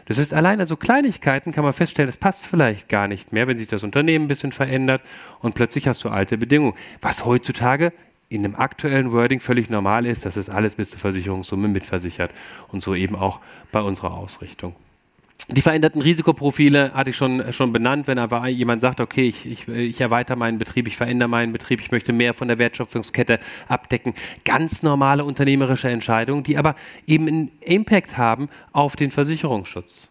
Das 0.06 0.18
heißt, 0.18 0.32
allein 0.32 0.61
an 0.61 0.66
so 0.66 0.76
Kleinigkeiten 0.76 1.52
kann 1.52 1.64
man 1.64 1.73
feststellen, 1.73 2.08
das 2.08 2.16
passt 2.16 2.46
vielleicht 2.46 2.88
gar 2.88 3.08
nicht 3.08 3.32
mehr, 3.32 3.46
wenn 3.46 3.58
sich 3.58 3.68
das 3.68 3.82
Unternehmen 3.82 4.26
ein 4.26 4.28
bisschen 4.28 4.52
verändert 4.52 5.02
und 5.40 5.54
plötzlich 5.54 5.88
hast 5.88 6.04
du 6.04 6.08
alte 6.08 6.38
Bedingungen. 6.38 6.75
Was 7.00 7.25
heutzutage 7.25 7.92
in 8.28 8.42
dem 8.42 8.56
aktuellen 8.56 9.12
Wording 9.12 9.40
völlig 9.40 9.70
normal 9.70 10.06
ist, 10.06 10.25
dass 10.25 10.37
es 10.37 10.49
alles 10.49 10.76
bis 10.76 10.90
zur 10.90 10.99
Versicherungssumme 10.99 11.68
mitversichert 11.68 12.32
und 12.68 12.80
so 12.80 12.94
eben 12.94 13.14
auch 13.14 13.40
bei 13.73 13.80
unserer 13.80 14.14
Ausrichtung. 14.14 14.75
Die 15.48 15.60
veränderten 15.60 16.00
Risikoprofile 16.00 16.94
hatte 16.94 17.10
ich 17.10 17.16
schon, 17.16 17.52
schon 17.52 17.70
benannt, 17.70 18.06
wenn 18.06 18.18
aber 18.18 18.46
jemand 18.48 18.80
sagt, 18.80 19.00
okay, 19.00 19.28
ich, 19.28 19.44
ich, 19.44 19.68
ich 19.68 20.00
erweitere 20.00 20.36
meinen 20.36 20.56
Betrieb, 20.56 20.88
ich 20.88 20.96
verändere 20.96 21.28
meinen 21.28 21.52
Betrieb, 21.52 21.82
ich 21.82 21.90
möchte 21.90 22.14
mehr 22.14 22.32
von 22.32 22.48
der 22.48 22.58
Wertschöpfungskette 22.58 23.38
abdecken. 23.68 24.14
Ganz 24.46 24.82
normale 24.82 25.22
unternehmerische 25.22 25.90
Entscheidungen, 25.90 26.44
die 26.44 26.56
aber 26.56 26.76
eben 27.06 27.28
einen 27.28 27.52
Impact 27.60 28.16
haben 28.16 28.48
auf 28.72 28.96
den 28.96 29.10
Versicherungsschutz. 29.10 30.08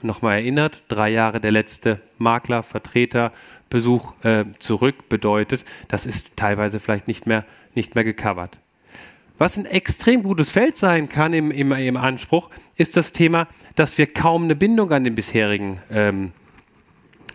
Nochmal 0.00 0.38
erinnert, 0.38 0.84
drei 0.86 1.10
Jahre 1.10 1.40
der 1.40 1.50
letzte 1.50 2.00
Makler, 2.18 2.62
Vertreter, 2.62 3.32
Besuch 3.70 4.12
äh, 4.22 4.44
zurück 4.60 5.08
bedeutet, 5.08 5.64
das 5.88 6.06
ist 6.06 6.36
teilweise 6.36 6.78
vielleicht 6.78 7.08
nicht 7.08 7.26
mehr, 7.26 7.44
nicht 7.74 7.96
mehr 7.96 8.04
gecovert. 8.04 8.58
Was 9.38 9.56
ein 9.56 9.66
extrem 9.66 10.24
gutes 10.24 10.50
Feld 10.50 10.76
sein 10.76 11.08
kann 11.08 11.32
im, 11.32 11.52
im, 11.52 11.70
im 11.70 11.96
Anspruch, 11.96 12.50
ist 12.74 12.96
das 12.96 13.12
Thema, 13.12 13.46
dass 13.76 13.96
wir 13.96 14.12
kaum 14.12 14.44
eine 14.44 14.56
Bindung 14.56 14.90
an 14.90 15.04
den 15.04 15.14
bisherigen 15.14 15.78
ähm, 15.92 16.32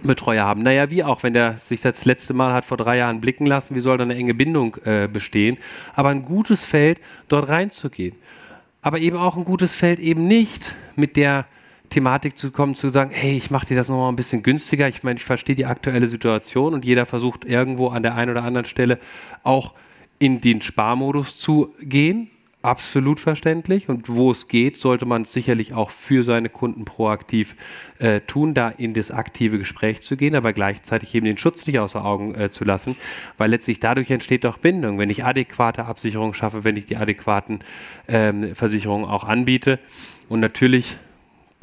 Betreuer 0.03 0.43
haben. 0.43 0.63
Naja, 0.63 0.89
wie 0.89 1.05
auch, 1.05 1.23
wenn 1.23 1.33
der 1.33 1.57
sich 1.59 1.79
das 1.79 2.03
letzte 2.03 2.33
Mal 2.33 2.53
hat 2.53 2.65
vor 2.65 2.75
drei 2.75 2.97
Jahren 2.97 3.21
blicken 3.21 3.45
lassen, 3.45 3.73
wie 3.73 3.79
soll 3.79 3.97
da 3.97 4.03
eine 4.03 4.15
enge 4.15 4.33
Bindung 4.33 4.75
äh, 4.83 5.07
bestehen? 5.07 5.57
Aber 5.95 6.09
ein 6.09 6.23
gutes 6.23 6.65
Feld, 6.65 6.99
dort 7.29 7.47
reinzugehen. 7.47 8.15
Aber 8.81 8.99
eben 8.99 9.15
auch 9.15 9.37
ein 9.37 9.45
gutes 9.45 9.73
Feld, 9.73 9.99
eben 9.99 10.27
nicht 10.27 10.75
mit 10.97 11.15
der 11.15 11.45
Thematik 11.89 12.37
zu 12.37 12.51
kommen, 12.51 12.75
zu 12.75 12.89
sagen, 12.89 13.11
hey, 13.13 13.37
ich 13.37 13.49
mache 13.49 13.67
dir 13.67 13.77
das 13.77 13.87
nochmal 13.87 14.11
ein 14.11 14.17
bisschen 14.17 14.43
günstiger. 14.43 14.89
Ich 14.89 15.03
meine, 15.03 15.17
ich 15.17 15.23
verstehe 15.23 15.55
die 15.55 15.67
aktuelle 15.67 16.07
Situation 16.07 16.73
und 16.73 16.83
jeder 16.83 17.05
versucht 17.05 17.45
irgendwo 17.45 17.87
an 17.87 18.03
der 18.03 18.15
einen 18.15 18.31
oder 18.31 18.43
anderen 18.43 18.65
Stelle 18.65 18.99
auch 19.43 19.73
in 20.23 20.39
den 20.39 20.61
Sparmodus 20.61 21.37
zu 21.37 21.73
gehen. 21.81 22.29
Absolut 22.61 23.19
verständlich. 23.19 23.89
Und 23.89 24.07
wo 24.07 24.31
es 24.31 24.47
geht, 24.47 24.77
sollte 24.77 25.05
man 25.05 25.25
sicherlich 25.25 25.73
auch 25.73 25.89
für 25.89 26.23
seine 26.23 26.47
Kunden 26.47 26.85
proaktiv 26.85 27.57
äh, 27.99 28.21
tun, 28.21 28.53
da 28.53 28.69
in 28.69 28.93
das 28.93 29.11
aktive 29.11 29.57
Gespräch 29.57 30.01
zu 30.01 30.15
gehen, 30.15 30.33
aber 30.33 30.53
gleichzeitig 30.53 31.13
eben 31.13 31.25
den 31.25 31.37
Schutz 31.37 31.67
nicht 31.67 31.77
außer 31.77 32.05
Augen 32.05 32.35
äh, 32.35 32.49
zu 32.49 32.63
lassen, 32.63 32.95
weil 33.37 33.49
letztlich 33.49 33.81
dadurch 33.81 34.11
entsteht 34.11 34.45
doch 34.45 34.59
Bindung. 34.59 34.97
Wenn 34.97 35.09
ich 35.09 35.25
adäquate 35.25 35.83
Absicherung 35.83 36.33
schaffe, 36.33 36.63
wenn 36.63 36.77
ich 36.77 36.85
die 36.85 36.95
adäquaten 36.95 37.59
ähm, 38.07 38.55
Versicherungen 38.55 39.05
auch 39.05 39.25
anbiete 39.25 39.77
und 40.29 40.39
natürlich 40.39 40.95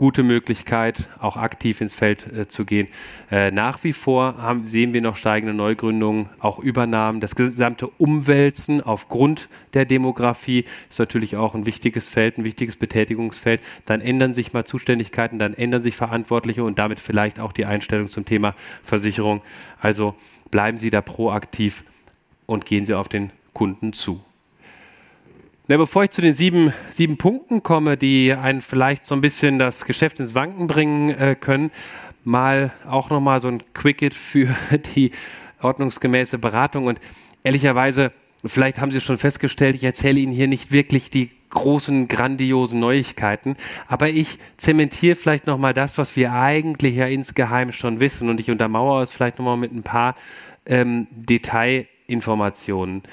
gute 0.00 0.22
Möglichkeit, 0.22 1.10
auch 1.18 1.36
aktiv 1.36 1.82
ins 1.82 1.94
Feld 1.94 2.26
äh, 2.32 2.48
zu 2.48 2.64
gehen. 2.64 2.88
Äh, 3.30 3.50
nach 3.50 3.84
wie 3.84 3.92
vor 3.92 4.38
haben, 4.38 4.66
sehen 4.66 4.94
wir 4.94 5.02
noch 5.02 5.16
steigende 5.16 5.52
Neugründungen, 5.52 6.30
auch 6.38 6.58
Übernahmen. 6.58 7.20
Das 7.20 7.34
gesamte 7.34 7.86
Umwälzen 7.86 8.80
aufgrund 8.80 9.50
der 9.74 9.84
Demografie 9.84 10.64
ist 10.88 11.00
natürlich 11.00 11.36
auch 11.36 11.54
ein 11.54 11.66
wichtiges 11.66 12.08
Feld, 12.08 12.38
ein 12.38 12.44
wichtiges 12.44 12.76
Betätigungsfeld. 12.76 13.60
Dann 13.84 14.00
ändern 14.00 14.32
sich 14.32 14.54
mal 14.54 14.64
Zuständigkeiten, 14.64 15.38
dann 15.38 15.52
ändern 15.52 15.82
sich 15.82 15.96
Verantwortliche 15.96 16.64
und 16.64 16.78
damit 16.78 16.98
vielleicht 16.98 17.38
auch 17.38 17.52
die 17.52 17.66
Einstellung 17.66 18.08
zum 18.08 18.24
Thema 18.24 18.54
Versicherung. 18.82 19.42
Also 19.82 20.14
bleiben 20.50 20.78
Sie 20.78 20.88
da 20.88 21.02
proaktiv 21.02 21.84
und 22.46 22.64
gehen 22.64 22.86
Sie 22.86 22.94
auf 22.94 23.10
den 23.10 23.32
Kunden 23.52 23.92
zu. 23.92 24.24
Na, 25.70 25.76
bevor 25.76 26.02
ich 26.02 26.10
zu 26.10 26.20
den 26.20 26.34
sieben, 26.34 26.72
sieben 26.90 27.16
Punkten 27.16 27.62
komme, 27.62 27.96
die 27.96 28.32
einen 28.32 28.60
vielleicht 28.60 29.04
so 29.04 29.14
ein 29.14 29.20
bisschen 29.20 29.60
das 29.60 29.84
Geschäft 29.84 30.18
ins 30.18 30.34
Wanken 30.34 30.66
bringen 30.66 31.10
äh, 31.10 31.36
können, 31.38 31.70
mal 32.24 32.72
auch 32.88 33.08
nochmal 33.08 33.40
so 33.40 33.46
ein 33.46 33.62
Quicket 33.72 34.12
für 34.12 34.48
die 34.96 35.12
ordnungsgemäße 35.62 36.38
Beratung. 36.38 36.86
Und 36.86 36.98
ehrlicherweise, 37.44 38.10
vielleicht 38.44 38.80
haben 38.80 38.90
Sie 38.90 39.00
schon 39.00 39.16
festgestellt, 39.16 39.76
ich 39.76 39.84
erzähle 39.84 40.18
Ihnen 40.18 40.32
hier 40.32 40.48
nicht 40.48 40.72
wirklich 40.72 41.08
die 41.08 41.30
großen, 41.50 42.08
grandiosen 42.08 42.80
Neuigkeiten, 42.80 43.54
aber 43.86 44.08
ich 44.08 44.40
zementiere 44.56 45.14
vielleicht 45.14 45.46
nochmal 45.46 45.72
das, 45.72 45.98
was 45.98 46.16
wir 46.16 46.32
eigentlich 46.32 46.96
ja 46.96 47.06
insgeheim 47.06 47.70
schon 47.70 48.00
wissen 48.00 48.28
und 48.28 48.40
ich 48.40 48.50
untermauere 48.50 49.04
es 49.04 49.12
vielleicht 49.12 49.38
nochmal 49.38 49.56
mit 49.56 49.72
ein 49.72 49.84
paar 49.84 50.16
ähm, 50.66 51.06
Detailinformationen. 51.12 53.04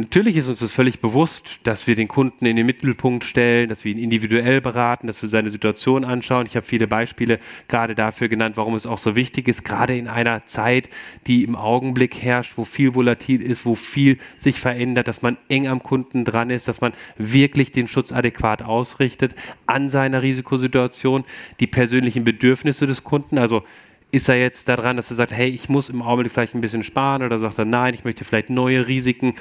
Natürlich 0.00 0.36
ist 0.36 0.46
uns 0.46 0.60
das 0.60 0.70
völlig 0.70 1.00
bewusst, 1.00 1.58
dass 1.64 1.88
wir 1.88 1.96
den 1.96 2.06
Kunden 2.06 2.46
in 2.46 2.54
den 2.54 2.66
Mittelpunkt 2.66 3.24
stellen, 3.24 3.68
dass 3.68 3.84
wir 3.84 3.90
ihn 3.90 3.98
individuell 3.98 4.60
beraten, 4.60 5.08
dass 5.08 5.20
wir 5.22 5.28
seine 5.28 5.50
Situation 5.50 6.04
anschauen. 6.04 6.46
Ich 6.46 6.54
habe 6.54 6.64
viele 6.64 6.86
Beispiele 6.86 7.40
gerade 7.66 7.96
dafür 7.96 8.28
genannt, 8.28 8.56
warum 8.56 8.76
es 8.76 8.86
auch 8.86 8.98
so 8.98 9.16
wichtig 9.16 9.48
ist, 9.48 9.64
gerade 9.64 9.98
in 9.98 10.06
einer 10.06 10.46
Zeit, 10.46 10.88
die 11.26 11.42
im 11.42 11.56
Augenblick 11.56 12.22
herrscht, 12.22 12.52
wo 12.54 12.64
viel 12.64 12.94
volatil 12.94 13.42
ist, 13.42 13.66
wo 13.66 13.74
viel 13.74 14.18
sich 14.36 14.60
verändert, 14.60 15.08
dass 15.08 15.22
man 15.22 15.36
eng 15.48 15.66
am 15.66 15.82
Kunden 15.82 16.24
dran 16.24 16.50
ist, 16.50 16.68
dass 16.68 16.80
man 16.80 16.92
wirklich 17.16 17.72
den 17.72 17.88
Schutz 17.88 18.12
adäquat 18.12 18.62
ausrichtet 18.62 19.34
an 19.66 19.90
seiner 19.90 20.22
Risikosituation, 20.22 21.24
die 21.58 21.66
persönlichen 21.66 22.22
Bedürfnisse 22.22 22.86
des 22.86 23.02
Kunden, 23.02 23.36
also 23.36 23.64
ist 24.10 24.28
er 24.28 24.40
jetzt 24.40 24.68
daran, 24.68 24.96
dass 24.96 25.10
er 25.10 25.16
sagt, 25.16 25.32
hey, 25.32 25.48
ich 25.48 25.68
muss 25.68 25.90
im 25.90 26.02
Augenblick 26.02 26.32
vielleicht 26.32 26.54
ein 26.54 26.60
bisschen 26.60 26.82
sparen 26.82 27.22
oder 27.22 27.40
sagt 27.40 27.58
er, 27.58 27.64
nein, 27.64 27.94
ich 27.94 28.04
möchte 28.04 28.24
vielleicht 28.24 28.48
neue 28.48 28.86
Risiken 28.86 29.34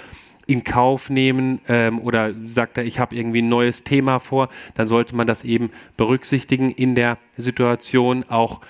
in 0.47 0.63
Kauf 0.63 1.09
nehmen 1.09 1.59
ähm, 1.67 1.99
oder 1.99 2.33
sagt 2.45 2.77
er, 2.77 2.85
ich 2.85 2.99
habe 2.99 3.15
irgendwie 3.15 3.41
ein 3.41 3.49
neues 3.49 3.83
Thema 3.83 4.19
vor, 4.19 4.49
dann 4.75 4.87
sollte 4.87 5.15
man 5.15 5.27
das 5.27 5.43
eben 5.43 5.71
berücksichtigen 5.97 6.71
in 6.71 6.95
der 6.95 7.17
Situation. 7.37 8.23
Auch 8.29 8.61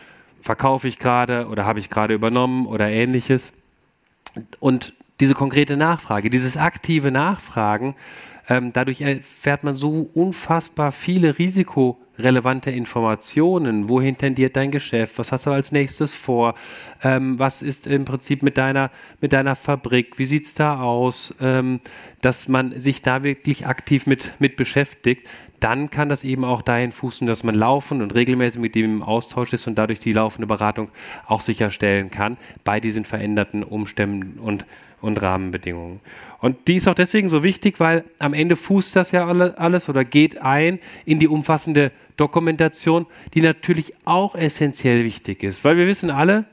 verkaufe 0.42 0.88
ich 0.88 0.98
gerade 0.98 1.48
oder 1.48 1.66
habe 1.66 1.80
ich 1.80 1.90
gerade 1.90 2.16
übernommen 2.16 2.66
oder 2.66 2.90
ähnliches. 2.90 3.54
Und 4.60 4.94
diese 5.20 5.34
konkrete 5.34 5.78
Nachfrage, 5.78 6.30
dieses 6.30 6.58
aktive 6.58 7.12
Nachfragen, 7.12 7.96
ähm, 8.50 8.72
dadurch 8.72 9.02
erfährt 9.02 9.64
man 9.64 9.76
so 9.76 10.10
unfassbar 10.14 10.92
viele 10.92 11.38
Risiko 11.38 12.00
relevante 12.18 12.72
Informationen. 12.72 13.90
Wohin 13.90 14.18
tendiert 14.18 14.56
dein 14.56 14.72
Geschäft? 14.72 15.20
Was 15.20 15.32
hast 15.32 15.46
du 15.46 15.52
als 15.52 15.72
nächstes 15.72 16.14
vor? 16.14 16.56
Ähm, 17.04 17.38
was 17.38 17.62
ist 17.62 17.88
im 17.88 18.06
Prinzip 18.06 18.44
mit 18.44 18.58
deiner, 18.58 18.90
mit 19.22 19.34
deiner 19.34 19.56
Fabrik? 19.56 20.18
Wie 20.18 20.26
sieht 20.26 20.46
es 20.46 20.54
da 20.54 20.82
aus? 20.82 21.36
Ähm, 21.42 21.82
dass 22.22 22.48
man 22.48 22.80
sich 22.80 23.02
da 23.02 23.24
wirklich 23.24 23.68
aktiv 23.68 24.08
mit, 24.08 24.32
mit 24.40 24.56
beschäftigt. 24.56 25.28
Dann 25.60 25.90
kann 25.90 26.10
das 26.10 26.24
eben 26.24 26.46
auch 26.46 26.62
dahin 26.62 26.92
fußen, 26.92 27.28
dass 27.28 27.44
man 27.44 27.56
laufend 27.56 28.02
und 28.02 28.14
regelmäßig 28.14 28.62
mit 28.62 28.76
dem 28.76 28.98
im 28.98 29.04
Austausch 29.04 29.54
ist 29.54 29.68
und 29.68 29.76
dadurch 29.76 30.00
die 30.00 30.14
laufende 30.14 30.48
Beratung 30.48 30.90
auch 31.26 31.42
sicherstellen 31.42 32.12
kann 32.12 32.38
bei 32.64 32.80
diesen 32.80 33.06
veränderten 33.06 33.64
Umständen 33.64 34.40
und, 34.40 34.66
und 35.02 35.22
Rahmenbedingungen. 35.22 36.00
Und 36.40 36.68
die 36.68 36.76
ist 36.76 36.88
auch 36.88 36.96
deswegen 36.96 37.30
so 37.30 37.44
wichtig, 37.44 37.80
weil 37.80 38.04
am 38.20 38.34
Ende 38.34 38.56
fußt 38.56 38.96
das 38.96 39.12
ja 39.12 39.28
alles 39.28 39.90
oder 39.90 40.06
geht 40.06 40.40
ein 40.42 40.80
in 41.06 41.20
die 41.20 41.28
umfassende 41.28 41.92
Dokumentation, 42.16 43.08
die 43.34 43.42
natürlich 43.42 43.94
auch 44.06 44.36
essentiell 44.36 45.04
wichtig 45.04 45.44
ist. 45.44 45.64
Weil 45.64 45.78
wir 45.78 45.88
wissen 45.88 46.10
alle, 46.10 46.46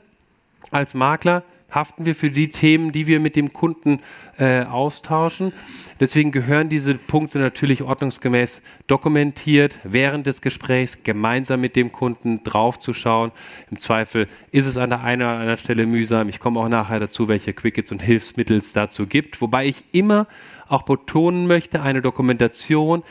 als 0.71 0.93
Makler 0.93 1.43
haften 1.69 2.05
wir 2.05 2.15
für 2.15 2.31
die 2.31 2.49
Themen, 2.51 2.91
die 2.91 3.07
wir 3.07 3.19
mit 3.19 3.35
dem 3.35 3.51
Kunden 3.53 3.99
äh, 4.37 4.63
austauschen. 4.63 5.51
Deswegen 5.99 6.31
gehören 6.31 6.69
diese 6.69 6.95
Punkte 6.95 7.39
natürlich 7.39 7.83
ordnungsgemäß 7.83 8.61
dokumentiert, 8.87 9.79
während 9.83 10.27
des 10.27 10.41
Gesprächs 10.41 11.03
gemeinsam 11.03 11.61
mit 11.61 11.75
dem 11.75 11.91
Kunden 11.91 12.43
draufzuschauen. 12.43 13.31
Im 13.71 13.79
Zweifel 13.79 14.27
ist 14.51 14.65
es 14.65 14.77
an 14.77 14.89
der 14.89 15.03
einen 15.03 15.21
oder 15.21 15.31
anderen 15.31 15.57
Stelle 15.57 15.85
mühsam. 15.85 16.29
Ich 16.29 16.39
komme 16.39 16.59
auch 16.59 16.69
nachher 16.69 16.99
dazu, 16.99 17.27
welche 17.27 17.53
Quickets 17.53 17.91
und 17.91 18.01
Hilfsmittel 18.01 18.57
es 18.57 18.73
dazu 18.73 19.07
gibt. 19.07 19.41
Wobei 19.41 19.65
ich 19.65 19.83
immer 19.91 20.27
auch 20.67 20.83
betonen 20.83 21.47
möchte, 21.47 21.81
eine 21.81 22.01
Dokumentation 22.01 23.03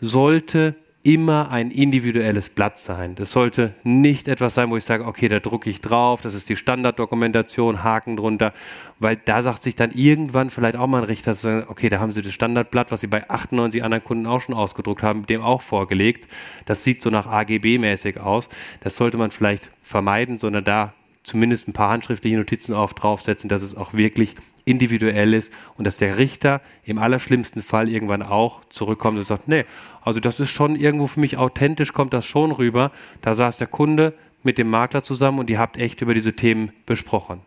sollte 0.00 0.74
immer 1.04 1.50
ein 1.50 1.72
individuelles 1.72 2.48
Blatt 2.48 2.78
sein. 2.78 3.16
Das 3.16 3.32
sollte 3.32 3.74
nicht 3.82 4.28
etwas 4.28 4.54
sein, 4.54 4.70
wo 4.70 4.76
ich 4.76 4.84
sage, 4.84 5.04
okay, 5.04 5.26
da 5.28 5.40
drucke 5.40 5.68
ich 5.68 5.80
drauf, 5.80 6.20
das 6.20 6.34
ist 6.34 6.48
die 6.48 6.54
Standarddokumentation, 6.54 7.82
Haken 7.82 8.16
drunter, 8.16 8.52
weil 9.00 9.16
da 9.16 9.42
sagt 9.42 9.64
sich 9.64 9.74
dann 9.74 9.90
irgendwann 9.90 10.50
vielleicht 10.50 10.76
auch 10.76 10.86
mal 10.86 10.98
ein 10.98 11.04
Richter, 11.04 11.36
okay, 11.68 11.88
da 11.88 11.98
haben 11.98 12.12
Sie 12.12 12.22
das 12.22 12.32
Standardblatt, 12.32 12.92
was 12.92 13.00
Sie 13.00 13.08
bei 13.08 13.28
98 13.28 13.82
anderen 13.82 14.04
Kunden 14.04 14.26
auch 14.26 14.40
schon 14.40 14.54
ausgedruckt 14.54 15.02
haben, 15.02 15.26
dem 15.26 15.42
auch 15.42 15.62
vorgelegt. 15.62 16.30
Das 16.66 16.84
sieht 16.84 17.02
so 17.02 17.10
nach 17.10 17.26
AGB-mäßig 17.26 18.18
aus. 18.18 18.48
Das 18.80 18.94
sollte 18.94 19.16
man 19.16 19.32
vielleicht 19.32 19.70
vermeiden, 19.82 20.38
sondern 20.38 20.62
da 20.62 20.94
zumindest 21.24 21.66
ein 21.66 21.72
paar 21.72 21.90
handschriftliche 21.90 22.36
Notizen 22.36 22.74
auf 22.74 22.94
draufsetzen, 22.94 23.48
dass 23.48 23.62
es 23.62 23.76
auch 23.76 23.92
wirklich 23.94 24.36
individuell 24.64 25.34
ist 25.34 25.52
und 25.76 25.86
dass 25.86 25.96
der 25.96 26.18
Richter 26.18 26.60
im 26.84 26.98
allerschlimmsten 26.98 27.62
Fall 27.62 27.88
irgendwann 27.88 28.22
auch 28.22 28.64
zurückkommt 28.66 29.18
und 29.18 29.26
sagt, 29.26 29.48
nee, 29.48 29.64
also 30.04 30.20
das 30.20 30.40
ist 30.40 30.50
schon 30.50 30.76
irgendwo 30.76 31.06
für 31.06 31.20
mich 31.20 31.36
authentisch, 31.36 31.92
kommt 31.92 32.12
das 32.12 32.24
schon 32.24 32.52
rüber. 32.52 32.90
Da 33.20 33.34
saß 33.34 33.58
der 33.58 33.66
Kunde 33.66 34.14
mit 34.42 34.58
dem 34.58 34.68
Makler 34.68 35.02
zusammen 35.02 35.38
und 35.38 35.50
ihr 35.50 35.58
habt 35.58 35.76
echt 35.76 36.02
über 36.02 36.14
diese 36.14 36.34
Themen 36.34 36.72
besprochen. 36.86 37.40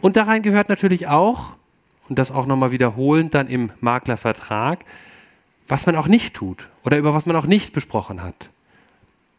Und 0.00 0.16
da 0.16 0.24
rein 0.24 0.42
gehört 0.42 0.68
natürlich 0.68 1.08
auch, 1.08 1.54
und 2.08 2.18
das 2.18 2.30
auch 2.30 2.46
nochmal 2.46 2.72
wiederholend 2.72 3.34
dann 3.34 3.48
im 3.48 3.70
Maklervertrag, 3.80 4.84
was 5.66 5.86
man 5.86 5.96
auch 5.96 6.08
nicht 6.08 6.34
tut 6.34 6.68
oder 6.84 6.96
über 6.96 7.14
was 7.14 7.26
man 7.26 7.36
auch 7.36 7.46
nicht 7.46 7.72
besprochen 7.72 8.22
hat. 8.22 8.48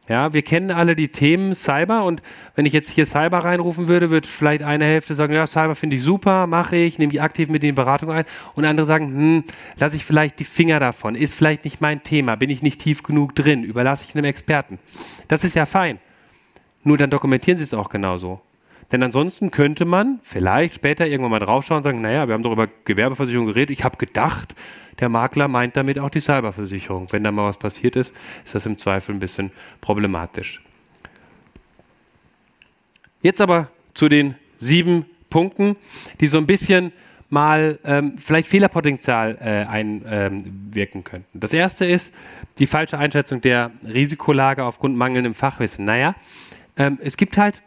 Ja, 0.10 0.34
wir 0.34 0.42
kennen 0.42 0.72
alle 0.72 0.96
die 0.96 1.10
Themen 1.10 1.54
Cyber 1.54 2.04
und 2.04 2.24
wenn 2.56 2.66
ich 2.66 2.74
jetzt 2.74 2.90
hier 2.90 3.06
Cyber 3.06 3.46
reinrufen 3.46 3.88
würde, 3.88 4.10
wird 4.10 4.26
vielleicht 4.26 4.64
eine 4.64 4.86
Hälfte 4.86 5.14
sagen, 5.14 5.34
ja, 5.34 5.46
Cyber 5.46 5.76
finde 5.76 5.98
ich 5.98 6.02
super, 6.02 6.48
mache 6.48 6.76
ich, 6.78 6.98
nehme 6.98 7.14
ich 7.14 7.22
aktiv 7.22 7.48
mit 7.48 7.64
in 7.64 7.76
Beratung 7.76 8.10
ein 8.10 8.26
und 8.56 8.66
andere 8.66 8.88
sagen, 8.88 9.06
hm, 9.06 9.44
lasse 9.78 9.96
ich 9.96 10.04
vielleicht 10.04 10.40
die 10.40 10.46
Finger 10.46 10.80
davon, 10.80 11.14
ist 11.14 11.36
vielleicht 11.36 11.64
nicht 11.64 11.80
mein 11.80 12.04
Thema, 12.04 12.36
bin 12.36 12.50
ich 12.50 12.64
nicht 12.64 12.82
tief 12.82 13.04
genug 13.04 13.36
drin, 13.36 13.64
überlasse 13.64 14.04
ich 14.10 14.16
einem 14.16 14.26
Experten. 14.26 14.80
Das 15.28 15.44
ist 15.44 15.56
ja 15.56 15.68
fein. 15.68 16.00
Nur 16.84 16.98
dann 16.98 17.12
dokumentieren 17.12 17.60
Sie 17.60 17.64
es 17.64 17.74
auch 17.76 17.90
genauso. 17.90 18.42
Denn 18.92 19.04
ansonsten 19.04 19.52
könnte 19.52 19.86
man 19.86 20.20
vielleicht 20.24 20.76
später 20.76 21.06
irgendwann 21.06 21.32
mal 21.32 21.40
draufschauen 21.40 21.78
und 21.78 21.84
sagen, 21.84 22.02
naja, 22.02 22.28
wir 22.28 22.34
haben 22.34 22.44
doch 22.44 22.52
über 22.52 22.68
Gewerbeversicherung 22.86 23.46
geredet. 23.48 23.72
Ich 23.72 23.84
habe 23.84 23.98
gedacht, 23.98 24.56
der 25.00 25.10
Makler 25.10 25.48
meint 25.48 25.78
damit 25.78 26.00
auch 26.00 26.10
die 26.10 26.20
Cyberversicherung. 26.20 27.12
Wenn 27.12 27.24
da 27.24 27.32
mal 27.32 27.48
was 27.48 27.58
passiert 27.58 27.96
ist, 27.96 28.14
ist 28.44 28.56
das 28.56 28.66
im 28.66 28.78
Zweifel 28.78 29.16
ein 29.16 29.20
bisschen 29.20 29.52
problematisch. 29.80 30.62
Jetzt 33.22 33.42
aber 33.42 33.70
zu 33.94 34.10
den 34.10 34.36
sieben 34.58 35.06
Punkten, 35.30 35.76
die 36.20 36.28
so 36.28 36.38
ein 36.38 36.48
bisschen 36.48 36.92
mal 37.30 37.78
ähm, 37.84 38.18
vielleicht 38.18 38.50
Fehlerpotenzial 38.50 39.38
äh, 39.40 39.70
einwirken 39.70 41.00
ähm, 41.00 41.04
könnten. 41.04 41.40
Das 41.40 41.54
erste 41.54 41.86
ist 41.86 42.12
die 42.58 42.66
falsche 42.66 42.98
Einschätzung 42.98 43.40
der 43.42 43.72
Risikolage 43.84 44.64
aufgrund 44.64 44.98
mangelndem 44.98 45.36
Fachwissen. 45.36 45.86
Naja, 45.86 46.16
ähm, 46.76 46.98
es 47.02 47.18
gibt 47.18 47.38
halt 47.38 47.62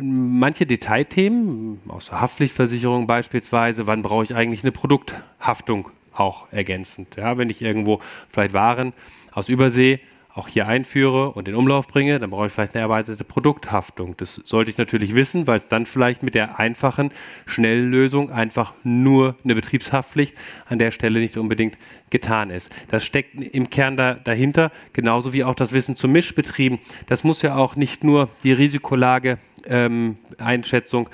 manche 0.00 0.66
Detailthemen, 0.66 1.80
aus 1.88 2.06
der 2.06 2.20
Haftpflichtversicherung 2.20 3.06
beispielsweise, 3.06 3.86
wann 3.86 4.02
brauche 4.02 4.24
ich 4.24 4.34
eigentlich 4.34 4.62
eine 4.62 4.72
Produkthaftung 4.72 5.90
auch 6.12 6.52
ergänzend. 6.52 7.16
Ja, 7.16 7.38
wenn 7.38 7.50
ich 7.50 7.62
irgendwo 7.62 8.00
vielleicht 8.30 8.52
Waren 8.52 8.92
aus 9.32 9.48
Übersee 9.48 10.00
auch 10.34 10.46
hier 10.46 10.68
einführe 10.68 11.32
und 11.32 11.48
in 11.48 11.56
Umlauf 11.56 11.88
bringe, 11.88 12.20
dann 12.20 12.30
brauche 12.30 12.46
ich 12.46 12.52
vielleicht 12.52 12.74
eine 12.74 12.82
erweiterte 12.82 13.24
Produkthaftung. 13.24 14.16
Das 14.18 14.36
sollte 14.36 14.70
ich 14.70 14.78
natürlich 14.78 15.16
wissen, 15.16 15.48
weil 15.48 15.58
es 15.58 15.68
dann 15.68 15.84
vielleicht 15.84 16.22
mit 16.22 16.36
der 16.36 16.60
einfachen, 16.60 17.10
schnellen 17.46 17.90
Lösung 17.90 18.30
einfach 18.30 18.72
nur 18.84 19.34
eine 19.42 19.56
Betriebshaftpflicht 19.56 20.36
an 20.66 20.78
der 20.78 20.92
Stelle 20.92 21.18
nicht 21.18 21.36
unbedingt 21.36 21.76
getan 22.10 22.50
ist. 22.50 22.72
Das 22.88 23.04
steckt 23.04 23.34
im 23.34 23.68
Kern 23.68 23.96
da, 23.96 24.14
dahinter, 24.14 24.70
genauso 24.92 25.32
wie 25.32 25.42
auch 25.42 25.54
das 25.54 25.72
Wissen 25.72 25.96
zu 25.96 26.06
Mischbetrieben. 26.06 26.78
Das 27.06 27.24
muss 27.24 27.42
ja 27.42 27.56
auch 27.56 27.74
nicht 27.74 28.04
nur 28.04 28.28
die 28.44 28.52
Risikolage 28.52 29.38
ähm, 29.66 30.16
Einschätzung 30.38 31.08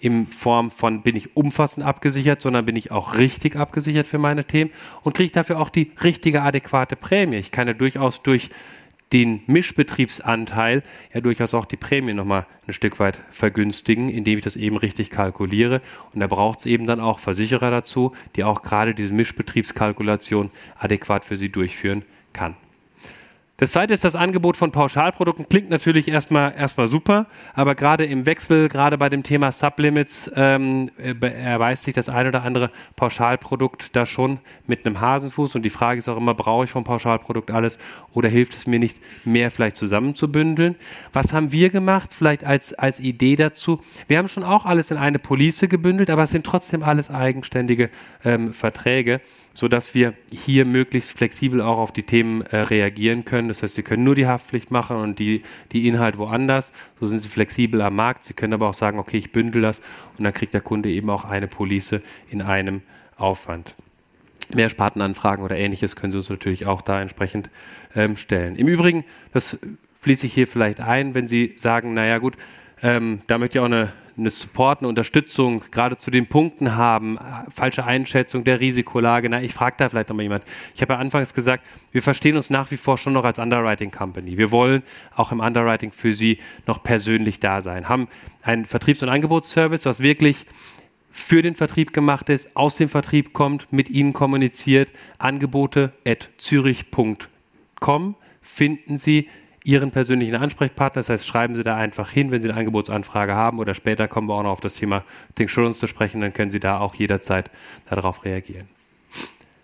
in 0.00 0.28
Form 0.28 0.70
von 0.70 1.02
bin 1.02 1.14
ich 1.14 1.36
umfassend 1.36 1.84
abgesichert, 1.84 2.40
sondern 2.40 2.64
bin 2.64 2.76
ich 2.76 2.90
auch 2.90 3.16
richtig 3.16 3.56
abgesichert 3.56 4.06
für 4.06 4.18
meine 4.18 4.44
Themen 4.44 4.70
und 5.02 5.14
kriege 5.14 5.30
dafür 5.30 5.60
auch 5.60 5.68
die 5.68 5.92
richtige, 6.02 6.42
adäquate 6.42 6.96
Prämie. 6.96 7.36
Ich 7.36 7.50
kann 7.50 7.68
ja 7.68 7.74
durchaus 7.74 8.22
durch 8.22 8.50
den 9.12 9.42
Mischbetriebsanteil 9.46 10.82
ja 11.12 11.20
durchaus 11.20 11.52
auch 11.54 11.64
die 11.64 11.76
Prämie 11.76 12.14
nochmal 12.14 12.46
ein 12.66 12.72
Stück 12.72 13.00
weit 13.00 13.20
vergünstigen, 13.30 14.08
indem 14.08 14.38
ich 14.38 14.44
das 14.44 14.56
eben 14.56 14.76
richtig 14.76 15.10
kalkuliere. 15.10 15.82
Und 16.14 16.20
da 16.20 16.28
braucht 16.28 16.60
es 16.60 16.66
eben 16.66 16.86
dann 16.86 17.00
auch 17.00 17.18
Versicherer 17.18 17.70
dazu, 17.70 18.14
die 18.36 18.44
auch 18.44 18.62
gerade 18.62 18.94
diese 18.94 19.12
Mischbetriebskalkulation 19.12 20.50
adäquat 20.78 21.24
für 21.24 21.36
sie 21.36 21.50
durchführen 21.50 22.04
kann. 22.32 22.56
Das 23.60 23.72
zweite 23.72 23.92
ist 23.92 24.04
das 24.04 24.14
Angebot 24.14 24.56
von 24.56 24.72
Pauschalprodukten. 24.72 25.46
Klingt 25.46 25.68
natürlich 25.68 26.08
erstmal, 26.08 26.54
erstmal 26.56 26.86
super, 26.86 27.26
aber 27.52 27.74
gerade 27.74 28.06
im 28.06 28.24
Wechsel, 28.24 28.70
gerade 28.70 28.96
bei 28.96 29.10
dem 29.10 29.22
Thema 29.22 29.52
Sublimits, 29.52 30.30
ähm, 30.34 30.90
erweist 30.96 31.82
sich 31.82 31.92
das 31.94 32.08
ein 32.08 32.26
oder 32.26 32.42
andere 32.42 32.70
Pauschalprodukt 32.96 33.94
da 33.94 34.06
schon 34.06 34.38
mit 34.66 34.86
einem 34.86 35.02
Hasenfuß. 35.02 35.56
Und 35.56 35.62
die 35.62 35.70
Frage 35.70 35.98
ist 35.98 36.08
auch 36.08 36.16
immer, 36.16 36.32
brauche 36.32 36.64
ich 36.64 36.70
vom 36.70 36.84
Pauschalprodukt 36.84 37.50
alles 37.50 37.76
oder 38.14 38.30
hilft 38.30 38.54
es 38.54 38.66
mir 38.66 38.78
nicht, 38.78 38.98
mehr 39.26 39.50
vielleicht 39.50 39.76
zusammenzubündeln? 39.76 40.76
Was 41.12 41.34
haben 41.34 41.52
wir 41.52 41.68
gemacht, 41.68 42.14
vielleicht 42.14 42.44
als, 42.44 42.72
als 42.72 42.98
Idee 42.98 43.36
dazu? 43.36 43.82
Wir 44.08 44.16
haben 44.16 44.28
schon 44.28 44.42
auch 44.42 44.64
alles 44.64 44.90
in 44.90 44.96
eine 44.96 45.18
Police 45.18 45.66
gebündelt, 45.68 46.08
aber 46.08 46.22
es 46.22 46.30
sind 46.30 46.46
trotzdem 46.46 46.82
alles 46.82 47.10
eigenständige 47.10 47.90
ähm, 48.24 48.54
Verträge 48.54 49.20
sodass 49.54 49.94
wir 49.94 50.14
hier 50.30 50.64
möglichst 50.64 51.12
flexibel 51.12 51.60
auch 51.60 51.78
auf 51.78 51.92
die 51.92 52.04
Themen 52.04 52.42
äh, 52.42 52.56
reagieren 52.56 53.24
können. 53.24 53.48
Das 53.48 53.62
heißt, 53.62 53.74
Sie 53.74 53.82
können 53.82 54.04
nur 54.04 54.14
die 54.14 54.26
Haftpflicht 54.26 54.70
machen 54.70 54.96
und 54.96 55.18
die, 55.18 55.42
die 55.72 55.88
Inhalt 55.88 56.18
woanders. 56.18 56.72
So 56.98 57.06
sind 57.06 57.20
Sie 57.22 57.28
flexibel 57.28 57.80
am 57.82 57.96
Markt. 57.96 58.24
Sie 58.24 58.34
können 58.34 58.52
aber 58.52 58.68
auch 58.68 58.74
sagen, 58.74 58.98
okay, 58.98 59.18
ich 59.18 59.32
bündel 59.32 59.62
das 59.62 59.80
und 60.18 60.24
dann 60.24 60.32
kriegt 60.32 60.54
der 60.54 60.60
Kunde 60.60 60.90
eben 60.90 61.10
auch 61.10 61.24
eine 61.24 61.48
Police 61.48 62.00
in 62.30 62.42
einem 62.42 62.82
Aufwand. 63.16 63.74
Mehr 64.54 64.70
Spartenanfragen 64.70 65.44
oder 65.44 65.56
ähnliches 65.56 65.94
können 65.94 66.12
Sie 66.12 66.18
uns 66.18 66.30
natürlich 66.30 66.66
auch 66.66 66.82
da 66.82 67.00
entsprechend 67.00 67.50
ähm, 67.94 68.16
stellen. 68.16 68.56
Im 68.56 68.68
Übrigen, 68.68 69.04
das 69.32 69.58
fließt 70.00 70.22
sich 70.22 70.32
hier 70.32 70.46
vielleicht 70.46 70.80
ein, 70.80 71.14
wenn 71.14 71.28
Sie 71.28 71.54
sagen, 71.56 71.94
naja 71.94 72.18
gut, 72.18 72.34
ähm, 72.82 73.20
da 73.26 73.38
möchte 73.38 73.58
ich 73.58 73.60
auch 73.60 73.66
eine 73.66 73.92
eine 74.20 74.30
Support, 74.30 74.80
eine 74.80 74.88
Unterstützung 74.88 75.62
gerade 75.70 75.96
zu 75.96 76.10
den 76.10 76.26
Punkten 76.26 76.76
haben, 76.76 77.16
äh, 77.16 77.50
falsche 77.50 77.84
Einschätzung 77.84 78.44
der 78.44 78.60
Risikolage. 78.60 79.28
Na, 79.28 79.42
ich 79.42 79.54
frage 79.54 79.76
da 79.78 79.88
vielleicht 79.88 80.08
nochmal 80.08 80.24
jemand. 80.24 80.44
Ich 80.74 80.82
habe 80.82 80.92
ja 80.92 80.98
anfangs 80.98 81.34
gesagt, 81.34 81.64
wir 81.90 82.02
verstehen 82.02 82.36
uns 82.36 82.50
nach 82.50 82.70
wie 82.70 82.76
vor 82.76 82.98
schon 82.98 83.12
noch 83.12 83.24
als 83.24 83.38
Underwriting 83.38 83.90
Company. 83.90 84.38
Wir 84.38 84.52
wollen 84.52 84.82
auch 85.14 85.32
im 85.32 85.40
Underwriting 85.40 85.90
für 85.90 86.14
Sie 86.14 86.38
noch 86.66 86.82
persönlich 86.82 87.40
da 87.40 87.62
sein. 87.62 87.88
Haben 87.88 88.08
einen 88.42 88.66
Vertriebs- 88.66 89.02
und 89.02 89.08
Angebotsservice, 89.08 89.86
was 89.86 90.00
wirklich 90.00 90.46
für 91.10 91.42
den 91.42 91.54
Vertrieb 91.54 91.92
gemacht 91.92 92.28
ist, 92.28 92.56
aus 92.56 92.76
dem 92.76 92.88
Vertrieb 92.88 93.32
kommt, 93.32 93.72
mit 93.72 93.90
Ihnen 93.90 94.12
kommuniziert. 94.12 94.92
Angebote 95.18 95.92
at 96.06 96.28
zürich.com 96.38 98.14
finden 98.42 98.98
Sie 98.98 99.28
Ihren 99.64 99.90
persönlichen 99.90 100.36
Ansprechpartner. 100.36 101.00
Das 101.00 101.10
heißt, 101.10 101.26
schreiben 101.26 101.54
Sie 101.54 101.62
da 101.62 101.76
einfach 101.76 102.10
hin, 102.10 102.30
wenn 102.30 102.40
Sie 102.40 102.48
eine 102.48 102.58
Angebotsanfrage 102.58 103.34
haben 103.34 103.58
oder 103.58 103.74
später 103.74 104.08
kommen 104.08 104.28
wir 104.28 104.34
auch 104.34 104.42
noch 104.42 104.50
auf 104.50 104.60
das 104.60 104.76
Thema 104.76 105.04
Insurance 105.38 105.78
zu 105.78 105.86
sprechen, 105.86 106.20
dann 106.20 106.32
können 106.32 106.50
Sie 106.50 106.60
da 106.60 106.78
auch 106.78 106.94
jederzeit 106.94 107.50
darauf 107.88 108.24
reagieren. 108.24 108.68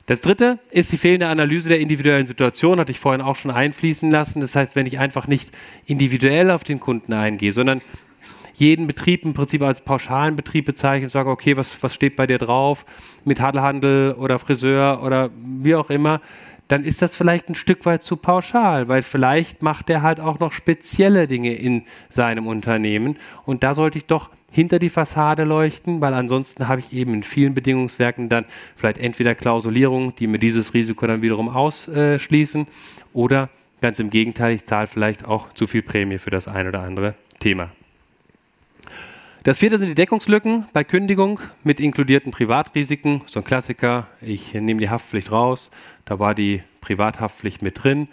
Das 0.07 0.21
dritte 0.21 0.61
ist 0.71 0.93
die 0.93 0.99
fehlende 0.99 1.27
Analyse 1.27 1.69
der 1.69 1.81
individuellen 1.81 2.29
Situation, 2.29 2.79
hatte 2.79 2.93
ich 2.93 3.01
vorhin 3.01 3.21
auch 3.21 3.35
schon 3.35 3.51
einfließen 3.51 4.09
lassen. 4.09 4.41
Das 4.41 4.55
heißt, 4.55 4.77
wenn 4.77 4.87
ich 4.87 5.01
einfach 5.01 5.27
nicht 5.27 5.51
individuell 5.87 6.53
auf 6.53 6.63
den 6.63 6.79
Kunden 6.79 7.13
eingehe, 7.13 7.53
sondern 7.53 7.81
jeden 8.55 8.87
Betrieb 8.87 9.25
im 9.25 9.35
Prinzip 9.35 9.63
als 9.63 9.81
pauschalen 9.81 10.37
Betrieb 10.37 10.65
bezeichne 10.65 11.07
und 11.07 11.11
sage, 11.11 11.29
okay, 11.29 11.57
was, 11.57 11.83
was 11.83 11.95
steht 11.95 12.17
bei 12.17 12.27
dir 12.27 12.39
drauf? 12.39 12.87
Metallhandel 13.25 14.13
oder 14.13 14.39
Friseur 14.39 15.03
oder 15.03 15.31
wie 15.37 15.75
auch 15.75 15.91
immer, 15.91 16.21
dann 16.68 16.85
ist 16.85 17.02
das 17.02 17.14
vielleicht 17.14 17.48
ein 17.48 17.55
Stück 17.55 17.87
weit 17.87 18.02
zu 18.02 18.16
pauschal, 18.16 18.88
weil 18.88 19.02
vielleicht 19.02 19.62
macht 19.62 19.88
er 19.90 20.02
halt 20.02 20.20
auch 20.20 20.38
noch 20.38 20.52
spezielle 20.52 21.29
Dinge 21.29 21.55
in 21.55 21.85
seinem 22.11 22.46
Unternehmen 22.46 23.16
und 23.44 23.62
da 23.62 23.74
sollte 23.74 23.98
ich 23.98 24.07
doch 24.07 24.31
hinter 24.50 24.79
die 24.79 24.88
Fassade 24.88 25.44
leuchten, 25.44 26.00
weil 26.00 26.14
ansonsten 26.14 26.68
habe 26.68 26.81
ich 26.81 26.92
eben 26.92 27.14
in 27.14 27.22
vielen 27.22 27.55
Bedingungswerken 27.55 28.29
dann 28.29 28.46
vielleicht 28.74 28.98
entweder 28.98 29.35
Klausulierungen, 29.35 30.14
die 30.16 30.26
mir 30.26 30.38
dieses 30.38 30.74
Risiko 30.74 31.07
dann 31.07 31.22
wiederum 31.22 31.48
ausschließen 31.48 32.66
oder 33.12 33.50
ganz 33.81 34.00
im 34.00 34.11
Gegenteil, 34.11 34.55
ich 34.55 34.64
zahle 34.64 34.87
vielleicht 34.87 35.24
auch 35.24 35.52
zu 35.52 35.66
viel 35.66 35.83
Prämie 35.83 36.18
für 36.18 36.31
das 36.31 36.48
ein 36.48 36.66
oder 36.66 36.81
andere 36.83 37.14
Thema. 37.38 37.70
Das 39.47 39.59
vierte 39.59 39.79
sind 39.79 39.87
die 39.87 39.95
Deckungslücken 39.95 40.67
bei 40.73 40.83
Kündigung 40.83 41.39
mit 41.63 41.79
inkludierten 41.79 42.33
Privatrisiken. 42.33 43.23
So 43.27 43.39
ein 43.39 43.45
Klassiker, 43.45 44.09
ich 44.21 44.55
nehme 44.55 44.81
die 44.81 44.91
Haftpflicht 44.91 45.31
raus, 45.31 45.71
da 46.05 46.19
war 46.19 46.35
die 46.35 46.65
Privathaftpflicht 46.81 47.63
mit 47.63 47.85
drin 47.85 48.09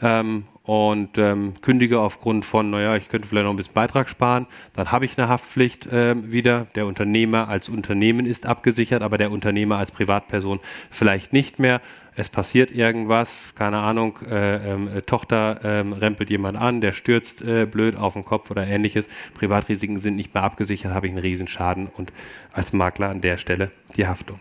ähm, 0.00 0.44
und 0.68 1.16
ähm, 1.16 1.54
kündige 1.62 1.98
aufgrund 1.98 2.44
von, 2.44 2.68
naja, 2.68 2.94
ich 2.94 3.08
könnte 3.08 3.26
vielleicht 3.26 3.44
noch 3.44 3.54
ein 3.54 3.56
bisschen 3.56 3.72
Beitrag 3.72 4.10
sparen, 4.10 4.46
dann 4.74 4.92
habe 4.92 5.06
ich 5.06 5.16
eine 5.16 5.26
Haftpflicht 5.26 5.86
äh, 5.86 6.14
wieder. 6.30 6.66
Der 6.74 6.84
Unternehmer 6.84 7.48
als 7.48 7.70
Unternehmen 7.70 8.26
ist 8.26 8.44
abgesichert, 8.44 9.00
aber 9.00 9.16
der 9.16 9.32
Unternehmer 9.32 9.78
als 9.78 9.92
Privatperson 9.92 10.60
vielleicht 10.90 11.32
nicht 11.32 11.58
mehr. 11.58 11.80
Es 12.14 12.28
passiert 12.28 12.70
irgendwas, 12.70 13.54
keine 13.54 13.78
Ahnung, 13.78 14.18
äh, 14.30 14.74
äh, 14.74 15.00
Tochter 15.06 15.60
ähm, 15.64 15.94
rempelt 15.94 16.28
jemand 16.28 16.58
an, 16.58 16.82
der 16.82 16.92
stürzt 16.92 17.40
äh, 17.40 17.64
blöd 17.64 17.96
auf 17.96 18.12
den 18.12 18.26
Kopf 18.26 18.50
oder 18.50 18.66
ähnliches. 18.66 19.06
Privatrisiken 19.32 19.96
sind 19.96 20.16
nicht 20.16 20.34
mehr 20.34 20.42
abgesichert, 20.42 20.92
habe 20.92 21.06
ich 21.06 21.12
einen 21.12 21.22
Riesenschaden 21.22 21.86
und 21.86 22.12
als 22.52 22.74
Makler 22.74 23.08
an 23.08 23.22
der 23.22 23.38
Stelle 23.38 23.70
die 23.96 24.06
Haftung. 24.06 24.38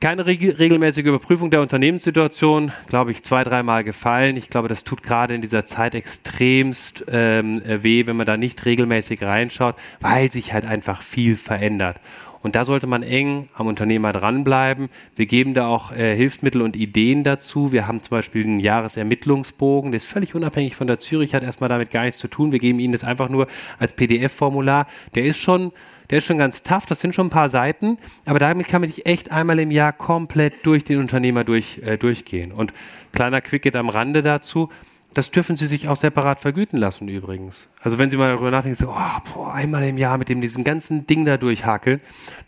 Keine 0.00 0.26
regelmäßige 0.26 1.06
Überprüfung 1.06 1.50
der 1.50 1.60
Unternehmenssituation, 1.60 2.70
glaube 2.86 3.10
ich, 3.10 3.24
zwei, 3.24 3.42
dreimal 3.42 3.82
gefallen. 3.82 4.36
Ich 4.36 4.48
glaube, 4.48 4.68
das 4.68 4.84
tut 4.84 5.02
gerade 5.02 5.34
in 5.34 5.40
dieser 5.40 5.66
Zeit 5.66 5.96
extremst 5.96 7.04
ähm, 7.08 7.62
weh, 7.64 8.06
wenn 8.06 8.14
man 8.14 8.24
da 8.24 8.36
nicht 8.36 8.64
regelmäßig 8.64 9.24
reinschaut, 9.24 9.74
weil 10.00 10.30
sich 10.30 10.52
halt 10.52 10.66
einfach 10.66 11.02
viel 11.02 11.34
verändert. 11.34 11.96
Und 12.42 12.54
da 12.54 12.64
sollte 12.64 12.86
man 12.86 13.02
eng 13.02 13.48
am 13.54 13.66
Unternehmer 13.66 14.12
dranbleiben. 14.12 14.88
Wir 15.16 15.26
geben 15.26 15.54
da 15.54 15.66
auch 15.66 15.90
äh, 15.90 16.14
Hilfsmittel 16.14 16.62
und 16.62 16.76
Ideen 16.76 17.24
dazu. 17.24 17.72
Wir 17.72 17.88
haben 17.88 18.00
zum 18.00 18.10
Beispiel 18.10 18.44
einen 18.44 18.60
Jahresermittlungsbogen, 18.60 19.90
der 19.90 19.96
ist 19.96 20.06
völlig 20.06 20.36
unabhängig 20.36 20.76
von 20.76 20.86
der 20.86 21.00
Zürich, 21.00 21.34
hat 21.34 21.42
erstmal 21.42 21.68
damit 21.68 21.90
gar 21.90 22.04
nichts 22.04 22.20
zu 22.20 22.28
tun. 22.28 22.52
Wir 22.52 22.60
geben 22.60 22.78
Ihnen 22.78 22.92
das 22.92 23.02
einfach 23.02 23.28
nur 23.28 23.48
als 23.80 23.94
PDF-Formular. 23.94 24.86
Der 25.16 25.24
ist 25.24 25.38
schon 25.38 25.72
der 26.10 26.18
ist 26.18 26.24
schon 26.24 26.38
ganz 26.38 26.62
tough, 26.62 26.86
das 26.86 27.00
sind 27.00 27.14
schon 27.14 27.26
ein 27.26 27.30
paar 27.30 27.48
Seiten, 27.48 27.98
aber 28.24 28.38
damit 28.38 28.68
kann 28.68 28.80
man 28.80 28.90
sich 28.90 29.06
echt 29.06 29.30
einmal 29.30 29.58
im 29.58 29.70
Jahr 29.70 29.92
komplett 29.92 30.64
durch 30.64 30.84
den 30.84 31.00
Unternehmer 31.00 31.44
durch, 31.44 31.80
äh, 31.84 31.96
durchgehen. 31.96 32.52
Und 32.52 32.72
kleiner 33.12 33.40
Quicket 33.40 33.76
am 33.76 33.88
Rande 33.88 34.22
dazu, 34.22 34.70
das 35.14 35.30
dürfen 35.30 35.56
Sie 35.56 35.66
sich 35.66 35.88
auch 35.88 35.96
separat 35.96 36.40
vergüten 36.40 36.78
lassen 36.78 37.08
übrigens. 37.08 37.70
Also 37.80 37.98
wenn 37.98 38.10
Sie 38.10 38.16
mal 38.16 38.30
darüber 38.30 38.50
nachdenken, 38.50 38.78
so, 38.78 38.90
oh, 38.90 39.32
boah, 39.34 39.54
einmal 39.54 39.82
im 39.84 39.96
Jahr 39.96 40.18
mit 40.18 40.28
dem 40.28 40.40
diesen 40.40 40.64
ganzen 40.64 41.06
Ding 41.06 41.24
da 41.24 41.36
durchhakeln, 41.36 42.00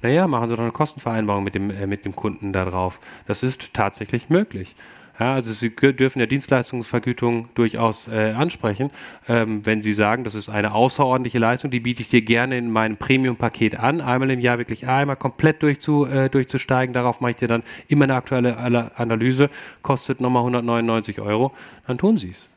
naja, 0.02 0.28
machen 0.28 0.48
Sie 0.48 0.56
doch 0.56 0.62
eine 0.62 0.72
Kostenvereinbarung 0.72 1.42
mit 1.42 1.54
dem, 1.54 1.70
äh, 1.70 1.86
mit 1.86 2.04
dem 2.04 2.14
Kunden 2.14 2.52
da 2.52 2.64
drauf. 2.64 3.00
Das 3.26 3.42
ist 3.42 3.72
tatsächlich 3.74 4.28
möglich. 4.28 4.76
Ja, 5.20 5.34
also 5.34 5.52
Sie 5.52 5.68
dürfen 5.68 6.18
ja 6.18 6.24
Dienstleistungsvergütung 6.24 7.50
durchaus 7.54 8.08
äh, 8.08 8.32
ansprechen. 8.34 8.90
Ähm, 9.28 9.66
wenn 9.66 9.82
Sie 9.82 9.92
sagen, 9.92 10.24
das 10.24 10.34
ist 10.34 10.48
eine 10.48 10.72
außerordentliche 10.72 11.38
Leistung, 11.38 11.70
die 11.70 11.80
biete 11.80 12.00
ich 12.00 12.08
dir 12.08 12.22
gerne 12.22 12.56
in 12.56 12.70
meinem 12.70 12.96
Premium-Paket 12.96 13.78
an, 13.78 14.00
einmal 14.00 14.30
im 14.30 14.40
Jahr 14.40 14.56
wirklich 14.56 14.88
einmal 14.88 15.16
komplett 15.16 15.62
durchzu, 15.62 16.06
äh, 16.06 16.30
durchzusteigen. 16.30 16.94
Darauf 16.94 17.20
mache 17.20 17.32
ich 17.32 17.36
dir 17.36 17.48
dann 17.48 17.62
immer 17.86 18.04
eine 18.04 18.14
aktuelle 18.14 18.56
Analyse, 18.96 19.50
kostet 19.82 20.22
nochmal 20.22 20.40
199 20.40 21.20
Euro, 21.20 21.52
dann 21.86 21.98
tun 21.98 22.16
Sie 22.16 22.30
es. 22.30 22.48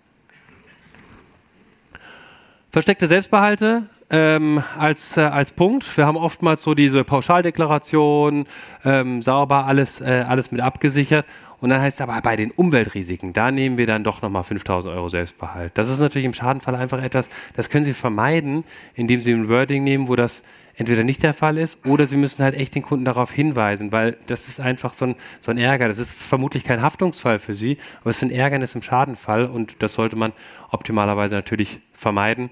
Versteckte 2.71 3.07
Selbstbehalte 3.09 3.89
ähm, 4.09 4.63
als, 4.77 5.17
äh, 5.17 5.21
als 5.21 5.51
Punkt. 5.51 5.97
Wir 5.97 6.05
haben 6.05 6.17
oftmals 6.17 6.61
so 6.61 6.75
diese 6.75 7.03
Pauschaldeklaration, 7.03 8.45
ähm, 8.85 9.21
sauber 9.21 9.65
alles, 9.65 9.99
äh, 9.99 10.23
alles 10.25 10.51
mit 10.53 10.61
abgesichert. 10.61 11.25
Und 11.63 11.69
dann 11.69 11.79
heißt 11.79 11.95
es 11.95 12.01
aber 12.01 12.19
bei 12.21 12.35
den 12.35 12.51
Umweltrisiken, 12.51 13.31
da 13.31 13.49
nehmen 13.49 13.77
wir 13.77 13.87
dann 13.87 14.03
doch 14.03 14.21
nochmal 14.21 14.43
5000 14.43 14.93
Euro 14.93 15.07
Selbstbehalt. 15.07 15.71
Das 15.75 15.89
ist 15.89 15.99
natürlich 15.99 16.25
im 16.25 16.33
Schadenfall 16.33 16.75
einfach 16.75 17.01
etwas, 17.01 17.29
das 17.55 17.69
können 17.69 17.85
Sie 17.85 17.93
vermeiden, 17.93 18.65
indem 18.95 19.21
Sie 19.21 19.31
ein 19.31 19.47
Wording 19.47 19.85
nehmen, 19.85 20.09
wo 20.09 20.17
das 20.17 20.43
entweder 20.75 21.05
nicht 21.05 21.23
der 21.23 21.33
Fall 21.33 21.57
ist 21.57 21.85
oder 21.85 22.05
Sie 22.05 22.17
müssen 22.17 22.43
halt 22.43 22.55
echt 22.55 22.75
den 22.75 22.81
Kunden 22.81 23.05
darauf 23.05 23.31
hinweisen, 23.31 23.93
weil 23.93 24.17
das 24.27 24.49
ist 24.49 24.59
einfach 24.59 24.93
so 24.93 25.05
ein, 25.05 25.15
so 25.39 25.51
ein 25.51 25.57
Ärger. 25.57 25.87
Das 25.87 25.99
ist 25.99 26.11
vermutlich 26.11 26.65
kein 26.65 26.81
Haftungsfall 26.81 27.39
für 27.39 27.53
Sie, 27.53 27.77
aber 28.01 28.09
es 28.09 28.17
ist 28.17 28.23
ein 28.23 28.31
Ärgernis 28.31 28.75
im 28.75 28.81
Schadenfall 28.81 29.45
und 29.45 29.81
das 29.81 29.93
sollte 29.93 30.17
man 30.17 30.33
optimalerweise 30.69 31.35
natürlich 31.35 31.79
vermeiden. 31.93 32.49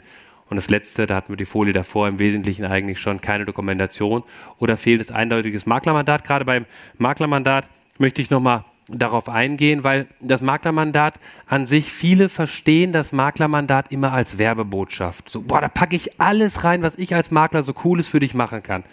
Und 0.50 0.56
das 0.56 0.70
letzte, 0.70 1.06
da 1.06 1.18
hatten 1.18 1.34
wir 1.34 1.38
die 1.38 1.44
Folie 1.44 1.74
davor, 1.74 2.08
im 2.08 2.18
Wesentlichen 2.18 2.64
eigentlich 2.64 3.00
schon 3.02 3.20
keine 3.20 3.44
Dokumentation 3.44 4.24
oder 4.58 4.78
fehlendes 4.78 5.12
eindeutiges 5.12 5.66
Maklermandat. 5.66 6.24
Gerade 6.24 6.46
beim 6.46 6.66
Maklermandat 6.98 7.68
möchte 7.98 8.22
ich 8.22 8.30
nochmal 8.30 8.64
darauf 8.92 9.30
eingehen, 9.30 9.84
weil 9.84 10.08
das 10.20 10.42
Maklermandat 10.42 11.16
an 11.48 11.66
sich, 11.66 11.92
viele 11.92 12.30
verstehen 12.30 12.94
das 12.94 13.12
Maklermandat 13.12 13.92
immer 13.92 14.14
als 14.14 14.38
Werbebotschaft. 14.38 15.30
So, 15.30 15.42
boah, 15.42 15.62
da 15.62 15.68
packe 15.68 15.96
ich 15.96 16.20
alles 16.20 16.64
rein, 16.64 16.84
was 16.84 16.96
ich 16.96 17.16
als 17.16 17.32
Makler 17.32 17.64
so 17.64 17.74
Cooles 17.74 18.08
für 18.08 18.20
dich 18.20 18.34
machen 18.34 18.64
kann. 18.64 18.84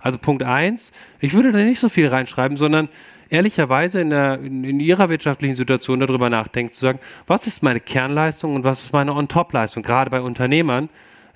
Also 0.00 0.18
Punkt 0.18 0.42
eins, 0.42 0.92
ich 1.20 1.34
würde 1.34 1.52
da 1.52 1.58
nicht 1.58 1.80
so 1.80 1.88
viel 1.88 2.08
reinschreiben, 2.08 2.56
sondern 2.56 2.88
ehrlicherweise 3.28 4.00
in, 4.00 4.10
der, 4.10 4.40
in, 4.40 4.64
in 4.64 4.80
Ihrer 4.80 5.08
wirtschaftlichen 5.08 5.54
Situation 5.54 6.00
darüber 6.00 6.30
nachdenken, 6.30 6.72
zu 6.72 6.80
sagen, 6.80 7.00
was 7.26 7.46
ist 7.46 7.62
meine 7.62 7.80
Kernleistung 7.80 8.54
und 8.54 8.64
was 8.64 8.84
ist 8.84 8.92
meine 8.92 9.14
On-Top-Leistung, 9.14 9.82
gerade 9.82 10.10
bei 10.10 10.20
Unternehmern, 10.20 10.88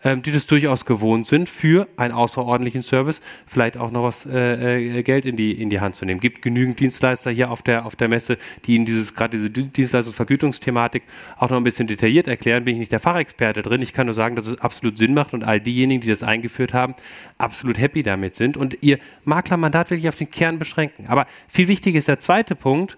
ähm, 0.05 0.23
die 0.23 0.33
das 0.33 0.47
durchaus 0.47 0.85
gewohnt 0.85 1.27
sind, 1.27 1.49
für 1.49 1.89
einen 1.97 2.13
außerordentlichen 2.15 2.83
Service 2.83 3.21
vielleicht 3.47 3.77
auch 3.77 3.91
noch 3.91 4.05
was 4.05 4.27
äh, 4.27 4.99
äh, 4.99 5.03
Geld 5.03 5.27
in 5.27 5.37
die, 5.37 5.53
in 5.53 5.71
die 5.71 5.81
Hand 5.81 5.97
zu 5.97 6.05
nehmen. 6.05 6.21
Gibt 6.21 6.43
genügend 6.43 6.81
Dienstleister 6.81 7.31
hier 7.31 7.51
auf 7.51 7.63
der, 7.63 7.87
auf 7.87 7.97
der 7.97 8.09
Messe, 8.09 8.39
die 8.65 8.77
Ihnen 8.77 8.87
dieses, 8.87 9.15
gerade 9.15 9.37
diese 9.37 9.51
Dienstleistungsvergütungsthematik 9.51 11.03
auch 11.37 11.51
noch 11.51 11.57
ein 11.57 11.65
bisschen 11.65 11.87
detailliert 11.87 12.29
erklären. 12.29 12.65
Bin 12.65 12.75
ich 12.75 12.81
nicht 12.81 12.93
der 12.93 13.01
Fachexperte 13.01 13.63
drin. 13.63 13.83
Ich 13.83 13.93
kann 13.93 14.07
nur 14.07 14.15
sagen, 14.15 14.37
dass 14.37 14.47
es 14.47 14.59
absolut 14.61 14.99
Sinn 14.99 15.15
macht 15.15 15.35
und 15.35 15.45
all 15.45 15.61
diejenigen, 15.61 16.01
die 16.01 16.09
das 16.09 16.23
eingeführt 16.23 16.75
haben, 16.75 16.95
absolut 17.39 17.79
happy 17.79 18.03
damit 18.03 18.37
sind 18.37 18.57
und 18.57 18.79
ihr 18.81 18.99
Maklermandat 19.25 19.91
wirklich 19.91 20.09
auf 20.09 20.17
den 20.17 20.31
Kern 20.31 20.59
beschränken. 20.59 21.07
Aber 21.09 21.27
viel 21.49 21.69
wichtiger 21.69 21.99
ist 21.99 22.09
der 22.09 22.19
zweite 22.19 22.55
Punkt, 22.55 22.97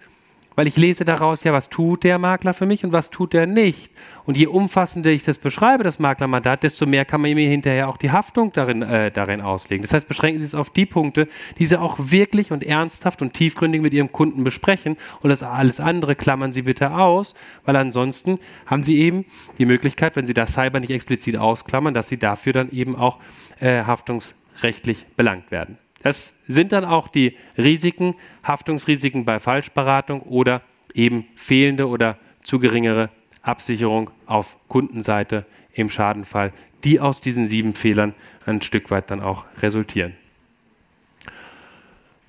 weil 0.55 0.67
ich 0.67 0.77
lese 0.77 1.05
daraus 1.05 1.45
ja, 1.45 1.53
was 1.53 1.69
tut 1.69 2.05
der 2.05 2.19
Makler 2.19 2.55
für 2.55 2.67
mich 2.67 2.85
und 2.85 2.93
was 2.93 3.11
tut 3.11 3.35
er 3.35 3.47
nicht. 3.47 3.93
Und 4.25 4.37
je 4.37 4.47
umfassender 4.47 5.11
ich 5.11 5.25
das 5.25 5.39
beschreibe, 5.39 5.85
das 5.85 5.99
Maklermandat, 5.99 6.63
desto 6.63 6.87
mehr 6.87 7.05
kann 7.05 7.21
man 7.21 7.35
mir 7.35 7.49
hinterher 7.49 7.89
auch 7.89 7.97
die 7.97 8.11
Haftung 8.11 8.53
darin, 8.53 8.83
äh, 8.83 9.11
darin 9.11 9.41
auslegen. 9.41 9.83
Das 9.83 9.93
heißt, 9.93 10.07
beschränken 10.07 10.41
Sie 10.41 10.47
es 10.47 10.55
auf 10.55 10.71
die 10.71 10.87
Punkte, 10.87 11.29
die 11.59 11.67
Sie 11.67 11.81
auch 11.81 11.97
wirklich 11.99 12.53
und 12.53 12.65
ernsthaft 12.65 13.23
und 13.23 13.35
tiefgründig 13.35 13.81
mit 13.83 13.93
Ihrem 13.93 14.13
Kunden 14.13 14.45
besprechen. 14.45 14.97
Und 15.21 15.31
das 15.31 15.43
alles 15.43 15.81
andere 15.81 16.15
klammern 16.15 16.53
Sie 16.53 16.63
bitte 16.63 16.93
aus, 16.93 17.35
weil 17.65 17.77
ansonsten 17.77 18.39
haben 18.67 18.83
Sie 18.83 18.99
eben 18.99 19.25
die 19.59 19.67
Möglichkeit, 19.67 20.17
wenn 20.17 20.27
Sie 20.27 20.35
das 20.35 20.53
Cyber 20.53 20.81
nicht 20.81 20.91
explizit 20.91 21.37
ausklammern, 21.37 21.95
dass 21.95 22.09
Sie 22.09 22.19
dafür 22.19 22.53
dann 22.53 22.71
eben 22.71 22.95
auch 22.97 23.19
äh, 23.61 23.83
haftungsrechtlich 23.85 25.07
belangt 25.17 25.51
werden. 25.51 25.79
Das 26.03 26.35
sind 26.49 26.73
dann 26.73 26.85
auch 26.85 27.09
die 27.09 27.37
Risiken, 27.57 28.15
Haftungsrisiken 28.43 29.25
bei 29.25 29.39
Falschberatung 29.41 30.23
oder 30.23 30.63
eben 30.95 31.27
fehlende 31.37 31.89
oder 31.89 32.19
zu 32.43 32.59
geringere 32.59 33.11
Absicherung 33.43 34.11
auf 34.27 34.57
Kundenseite 34.69 35.47
im 35.75 35.89
Schadenfall, 35.89 36.53
die 36.85 37.01
aus 37.01 37.21
diesen 37.21 37.49
sieben 37.49 37.75
Fehlern 37.75 38.15
ein 38.47 38.63
Stück 38.63 38.91
weit 38.91 39.11
dann 39.11 39.21
auch 39.21 39.45
resultieren. 39.61 40.15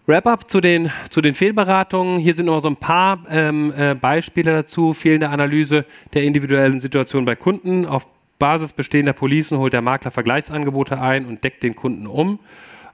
Wrap-up 0.05 0.49
zu 0.49 0.59
den, 0.59 0.91
zu 1.09 1.21
den 1.21 1.33
Fehlberatungen. 1.33 2.19
Hier 2.19 2.33
sind 2.33 2.47
noch 2.47 2.59
so 2.59 2.67
ein 2.67 2.75
paar 2.75 3.19
ähm, 3.29 3.73
äh, 3.75 3.95
Beispiele 3.95 4.51
dazu. 4.51 4.93
Fehlende 4.93 5.29
Analyse 5.29 5.85
der 6.13 6.23
individuellen 6.23 6.81
Situation 6.81 7.23
bei 7.23 7.37
Kunden. 7.37 7.85
Auf 7.85 8.05
Basis 8.37 8.73
bestehender 8.73 9.13
Policen 9.13 9.59
holt 9.59 9.71
der 9.71 9.81
Makler 9.81 10.11
Vergleichsangebote 10.11 10.99
ein 10.99 11.25
und 11.25 11.45
deckt 11.45 11.63
den 11.63 11.75
Kunden 11.75 12.05
um. 12.05 12.39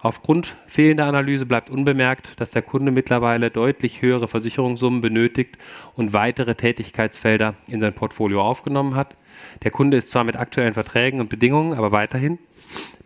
Aufgrund 0.02 0.56
fehlender 0.66 1.08
Analyse 1.08 1.46
bleibt 1.46 1.70
unbemerkt, 1.70 2.40
dass 2.40 2.52
der 2.52 2.62
Kunde 2.62 2.92
mittlerweile 2.92 3.52
deutlich 3.52 4.02
höhere 4.02 4.30
Versicherungssummen 4.30 5.02
benötigt 5.02 5.58
und 5.94 6.14
weitere 6.14 6.56
Tätigkeitsfelder 6.56 7.56
in 7.68 7.82
sein 7.82 7.94
Portfolio 7.94 8.42
aufgenommen 8.42 8.96
hat. 8.96 9.18
Der 9.64 9.72
Kunde 9.72 9.98
ist 9.98 10.10
zwar 10.10 10.24
mit 10.24 10.38
aktuellen 10.38 10.74
Verträgen 10.74 11.20
und 11.20 11.30
Bedingungen, 11.30 11.74
aber 11.74 11.92
weiterhin 11.92 12.40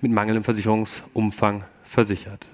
mit 0.01 0.11
mangelndem 0.11 0.43
Versicherungsumfang 0.43 1.63
versichert. 1.83 2.45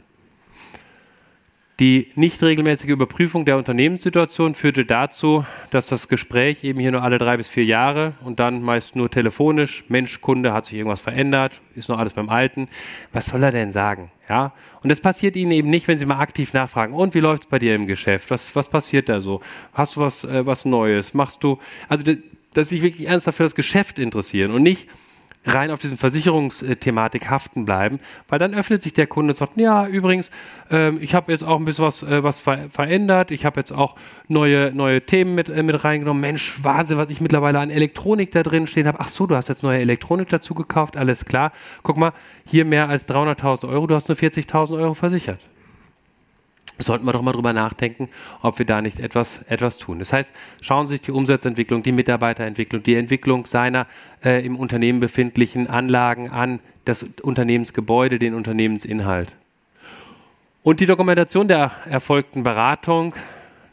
Die 1.80 2.12
nicht 2.16 2.44
regelmäßige 2.44 2.90
Überprüfung 2.90 3.46
der 3.46 3.56
Unternehmenssituation 3.56 4.54
führte 4.54 4.84
dazu, 4.84 5.46
dass 5.72 5.88
das 5.88 6.10
Gespräch 6.10 6.66
eben 6.66 6.78
hier 6.82 6.92
nur 6.92 7.04
alle 7.04 7.18
drei 7.18 7.38
bis 7.38 7.48
vier 7.48 7.64
Jahre 7.64 8.16
und 8.26 8.42
dann 8.42 8.62
meist 8.62 8.98
nur 8.98 9.10
telefonisch, 9.10 9.86
Mensch, 9.88 10.20
Kunde, 10.20 10.52
hat 10.52 10.66
sich 10.66 10.76
irgendwas 10.76 11.00
verändert, 11.00 11.62
ist 11.76 11.88
noch 11.88 11.98
alles 11.98 12.14
beim 12.14 12.28
Alten. 12.28 12.68
Was 13.14 13.28
soll 13.28 13.44
er 13.44 13.54
denn 13.54 13.72
sagen? 13.72 14.12
Ja? 14.28 14.52
Und 14.84 14.90
das 14.90 15.00
passiert 15.00 15.38
Ihnen 15.38 15.54
eben 15.54 15.70
nicht, 15.70 15.88
wenn 15.88 15.98
Sie 15.98 16.06
mal 16.06 16.20
aktiv 16.20 16.54
nachfragen. 16.54 16.94
Und 16.94 17.16
wie 17.16 17.22
läuft 17.22 17.44
es 17.44 17.50
bei 17.50 17.60
dir 17.60 17.76
im 17.76 17.88
Geschäft? 17.88 18.30
Was, 18.30 18.54
was 18.58 18.68
passiert 18.68 19.08
da 19.08 19.22
so? 19.22 19.40
Hast 19.72 19.96
du 19.96 20.02
was, 20.02 20.26
äh, 20.26 20.46
was 20.46 20.66
Neues? 20.66 21.14
Machst 21.14 21.46
du, 21.46 21.60
also, 21.88 22.04
dass 22.54 22.68
Sie 22.68 22.76
sich 22.76 22.82
wirklich 22.84 23.08
ernsthaft 23.08 23.38
für 23.38 23.44
das 23.44 23.56
Geschäft 23.56 24.00
interessieren 24.00 24.52
und 24.52 24.64
nicht, 24.64 24.90
rein 25.46 25.72
auf 25.72 25.80
diesen 25.80 25.98
Versicherungsthematik 25.98 27.30
haften 27.30 27.66
bleiben, 27.66 28.00
weil 28.28 28.40
dann 28.40 28.54
öffnet 28.54 28.82
sich 28.82 28.94
der 28.94 29.08
Kunde 29.08 29.32
und 29.32 29.38
sagt, 29.38 29.58
ja, 29.58 29.88
übrigens, 29.88 30.30
äh, 30.70 30.94
ich 30.98 31.16
habe 31.16 31.32
jetzt 31.32 31.44
auch 31.44 31.58
ein 31.58 31.66
bisschen 31.66 31.86
was, 31.86 32.04
äh, 32.04 32.24
was 32.24 32.40
ver 32.40 32.70
verändert, 32.70 33.32
ich 33.32 33.46
habe 33.46 33.60
jetzt 33.60 33.72
auch 33.72 33.96
neue, 34.28 34.72
neue 34.74 35.02
Themen 35.06 35.36
mit, 35.36 35.50
äh, 35.50 35.64
mit 35.64 35.84
reingenommen. 35.84 36.22
Mensch, 36.22 36.64
Wahnsinn, 36.64 36.98
was 36.98 37.10
ich 37.10 37.22
mittlerweile 37.22 37.60
an 37.60 37.70
Elektronik 37.70 38.32
da 38.32 38.44
drin 38.44 38.68
stehen 38.68 38.88
habe. 38.88 39.00
Ach 39.00 39.10
so, 39.10 39.28
du 39.28 39.36
hast 39.36 39.48
jetzt 39.48 39.64
neue 39.64 39.80
Elektronik 39.80 40.30
dazu 40.30 40.54
gekauft, 40.54 40.98
alles 40.98 41.26
klar. 41.26 41.52
Guck 41.84 41.98
mal, 41.98 42.12
hier 42.46 42.66
mehr 42.66 42.90
als 42.90 43.08
300.000 43.08 43.70
Euro, 43.70 43.88
du 43.88 43.96
hast 43.96 44.10
nur 44.10 44.18
40.000 44.18 44.78
Euro 44.78 44.94
versichert 44.94 45.40
sollten 46.80 47.06
wir 47.06 47.14
doch 47.14 47.22
mal 47.22 47.34
drüber 47.34 47.54
nachdenken, 47.54 48.10
ob 48.42 48.58
wir 48.58 48.66
da 48.66 48.82
nicht 48.82 49.00
etwas, 49.00 49.42
etwas 49.48 49.78
tun. 49.78 50.00
Das 50.00 50.14
heißt, 50.14 50.34
schauen 50.62 50.88
Sie 50.88 50.96
sich 50.96 51.02
die 51.02 51.12
Umsatzentwicklung, 51.12 51.84
die 51.84 51.92
Mitarbeiterentwicklung, 51.92 52.82
die 52.84 52.96
Entwicklung 52.96 53.46
seiner 53.46 53.86
äh, 54.24 54.46
im 54.46 54.56
Unternehmen 54.56 55.00
befindlichen 55.00 55.68
Anlagen 55.68 56.30
an, 56.30 56.60
das 56.86 57.06
Unternehmensgebäude, 57.22 58.18
den 58.18 58.34
Unternehmensinhalt. 58.34 59.30
Und 60.64 60.80
die 60.80 60.86
Dokumentation 60.86 61.48
der 61.48 61.72
erfolgten 61.90 62.44
Beratung, 62.44 63.16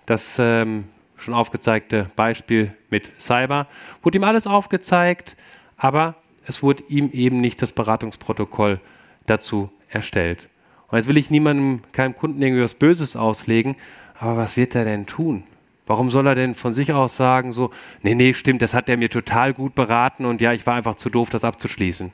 das 0.07 0.37
ähm, 0.39 0.85
schon 1.17 1.35
aufgezeigte 1.35 2.11
Beispiel 2.17 2.73
mit 2.91 3.11
Cyber, 3.21 3.67
wurde 4.03 4.19
ihm 4.19 4.25
alles 4.25 4.47
aufgezeigt, 4.47 5.37
aber 5.77 6.17
es 6.47 6.63
wurde 6.63 6.85
ihm 6.89 7.11
eben 7.13 7.41
nicht 7.41 7.61
das 7.63 7.73
Beratungsprotokoll 7.73 8.81
dazu 9.27 9.71
erstellt. 9.89 10.49
Und 10.89 10.99
jetzt 10.99 11.09
will 11.09 11.17
ich 11.17 11.31
niemandem, 11.31 11.81
keinem 11.93 12.17
Kunden 12.17 12.41
irgendwie 12.41 12.63
was 12.63 12.75
Böses 12.75 13.17
auslegen, 13.17 13.77
aber 14.19 14.37
was 14.37 14.57
wird 14.57 14.75
er 14.75 14.85
denn 14.85 15.07
tun? 15.07 15.45
Warum 15.87 16.11
soll 16.11 16.27
er 16.27 16.35
denn 16.35 16.55
von 16.55 16.75
sich 16.75 16.93
aus 16.93 17.17
sagen, 17.17 17.53
so, 17.53 17.71
nee, 18.03 18.15
nee, 18.15 18.35
stimmt, 18.35 18.63
das 18.63 18.75
hat 18.75 18.89
er 18.89 18.97
mir 18.97 19.11
total 19.11 19.55
gut 19.55 19.75
beraten 19.75 20.25
und 20.25 20.41
ja, 20.41 20.53
ich 20.53 20.67
war 20.67 20.75
einfach 20.75 20.97
zu 20.97 21.11
doof, 21.11 21.31
das 21.31 21.45
abzuschließen. 21.45 22.13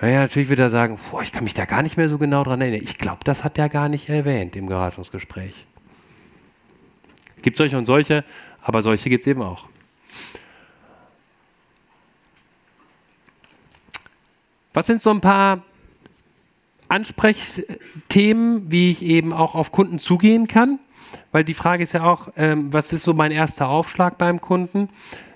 Naja, 0.00 0.20
natürlich 0.20 0.48
wird 0.48 0.58
er 0.58 0.70
sagen, 0.70 0.98
boah, 1.10 1.22
ich 1.22 1.30
kann 1.30 1.44
mich 1.44 1.54
da 1.54 1.64
gar 1.64 1.82
nicht 1.82 1.96
mehr 1.96 2.08
so 2.08 2.18
genau 2.18 2.42
dran 2.42 2.60
erinnern. 2.60 2.80
Ich 2.82 2.98
glaube, 2.98 3.20
das 3.24 3.44
hat 3.44 3.58
er 3.58 3.68
gar 3.68 3.88
nicht 3.88 4.08
erwähnt 4.08 4.56
im 4.56 4.66
Beratungsgespräch. 4.66 5.66
Es 7.36 7.42
gibt 7.42 7.56
solche 7.56 7.76
und 7.76 7.84
solche, 7.84 8.24
aber 8.62 8.82
solche 8.82 9.10
gibt 9.10 9.22
es 9.22 9.26
eben 9.26 9.42
auch. 9.42 9.66
Was 14.74 14.86
sind 14.86 15.02
so 15.02 15.10
ein 15.10 15.20
paar 15.20 15.62
Ansprechthemen, 16.92 18.70
wie 18.70 18.90
ich 18.90 19.02
eben 19.02 19.32
auch 19.32 19.54
auf 19.54 19.72
Kunden 19.72 19.98
zugehen 19.98 20.46
kann. 20.46 20.78
Weil 21.30 21.44
die 21.44 21.54
Frage 21.54 21.82
ist 21.82 21.92
ja 21.92 22.04
auch, 22.04 22.28
ähm, 22.36 22.72
was 22.72 22.92
ist 22.92 23.02
so 23.02 23.14
mein 23.14 23.32
erster 23.32 23.68
Aufschlag 23.68 24.18
beim 24.18 24.40
Kunden? 24.40 24.88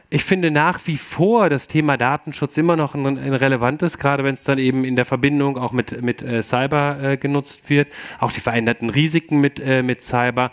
ich 0.09 0.25
finde 0.25 0.51
nach 0.51 0.81
wie 0.87 0.97
vor 0.97 1.51
das 1.51 1.67
Thema 1.67 1.97
Datenschutz 1.97 2.57
immer 2.57 2.77
noch 2.77 2.95
ein, 2.95 3.19
ein 3.19 3.35
relevantes, 3.35 3.99
gerade 3.99 4.23
wenn 4.23 4.35
es 4.35 4.45
dann 4.45 4.59
eben 4.59 4.85
in 4.85 4.95
der 4.95 5.05
Verbindung 5.05 5.59
auch 5.59 5.73
mit, 5.73 6.01
mit 6.01 6.23
äh, 6.23 6.43
Cyber 6.43 6.99
äh, 7.03 7.17
genutzt 7.17 7.69
wird. 7.69 7.89
Auch 8.21 8.31
die 8.31 8.41
veränderten 8.41 8.89
Risiken 8.89 9.41
mit, 9.41 9.59
äh, 9.59 9.83
mit 9.83 10.03
Cyber, 10.03 10.53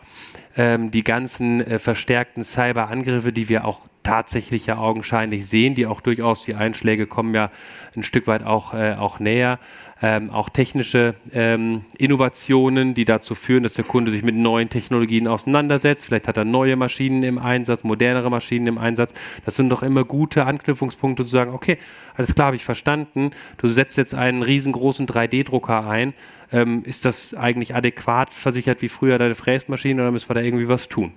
ähm, 0.57 0.89
die 0.89 1.03
ganzen 1.03 1.61
äh, 1.61 1.77
verstärkten 1.77 2.43
Cyberangriffe, 2.43 3.31
die 3.31 3.47
wir 3.47 3.65
auch 3.65 3.81
tatsächlich 4.01 4.65
ja 4.65 4.77
augenscheinlich 4.77 5.47
sehen, 5.47 5.75
die 5.75 5.85
auch 5.85 6.01
durchaus, 6.01 6.43
die 6.43 6.55
Einschläge 6.55 7.05
kommen 7.05 7.35
ja 7.35 7.51
ein 7.95 8.03
Stück 8.03 8.25
weit 8.25 8.43
auch, 8.43 8.73
äh, 8.73 8.95
auch 8.95 9.19
näher 9.19 9.59
ähm, 10.03 10.31
auch 10.31 10.49
technische 10.49 11.15
ähm, 11.31 11.85
Innovationen, 11.97 12.93
die 12.93 13.05
dazu 13.05 13.35
führen, 13.35 13.63
dass 13.63 13.75
der 13.75 13.85
Kunde 13.85 14.11
sich 14.11 14.21
mit 14.21 14.35
neuen 14.35 14.69
Technologien 14.69 15.29
auseinandersetzt. 15.29 16.03
Vielleicht 16.03 16.27
hat 16.27 16.35
er 16.35 16.43
neue 16.43 16.75
Maschinen 16.75 17.23
im 17.23 17.37
Einsatz, 17.37 17.85
modernere 17.85 18.29
Maschinen 18.29 18.67
im 18.67 18.77
Einsatz. 18.77 19.13
Das 19.45 19.55
sind 19.55 19.69
doch 19.69 19.81
immer 19.81 20.03
gute 20.03 20.45
Anknüpfungspunkte 20.45 21.23
zu 21.23 21.31
sagen, 21.31 21.53
okay, 21.53 21.77
alles 22.17 22.35
klar, 22.35 22.47
habe 22.47 22.57
ich 22.57 22.65
verstanden. 22.65 23.31
Du 23.57 23.69
setzt 23.69 23.95
jetzt 23.97 24.13
einen 24.13 24.41
riesengroßen 24.41 25.07
3D-Drucker 25.07 25.87
ein. 25.87 26.13
Ähm, 26.51 26.83
ist 26.83 27.05
das 27.05 27.33
eigentlich 27.33 27.73
adäquat 27.73 28.33
versichert 28.33 28.81
wie 28.81 28.89
früher 28.89 29.17
deine 29.17 29.35
Fräsmaschine 29.35 30.01
oder 30.01 30.11
müssen 30.11 30.29
wir 30.29 30.35
da 30.35 30.41
irgendwie 30.41 30.67
was 30.67 30.89
tun? 30.89 31.13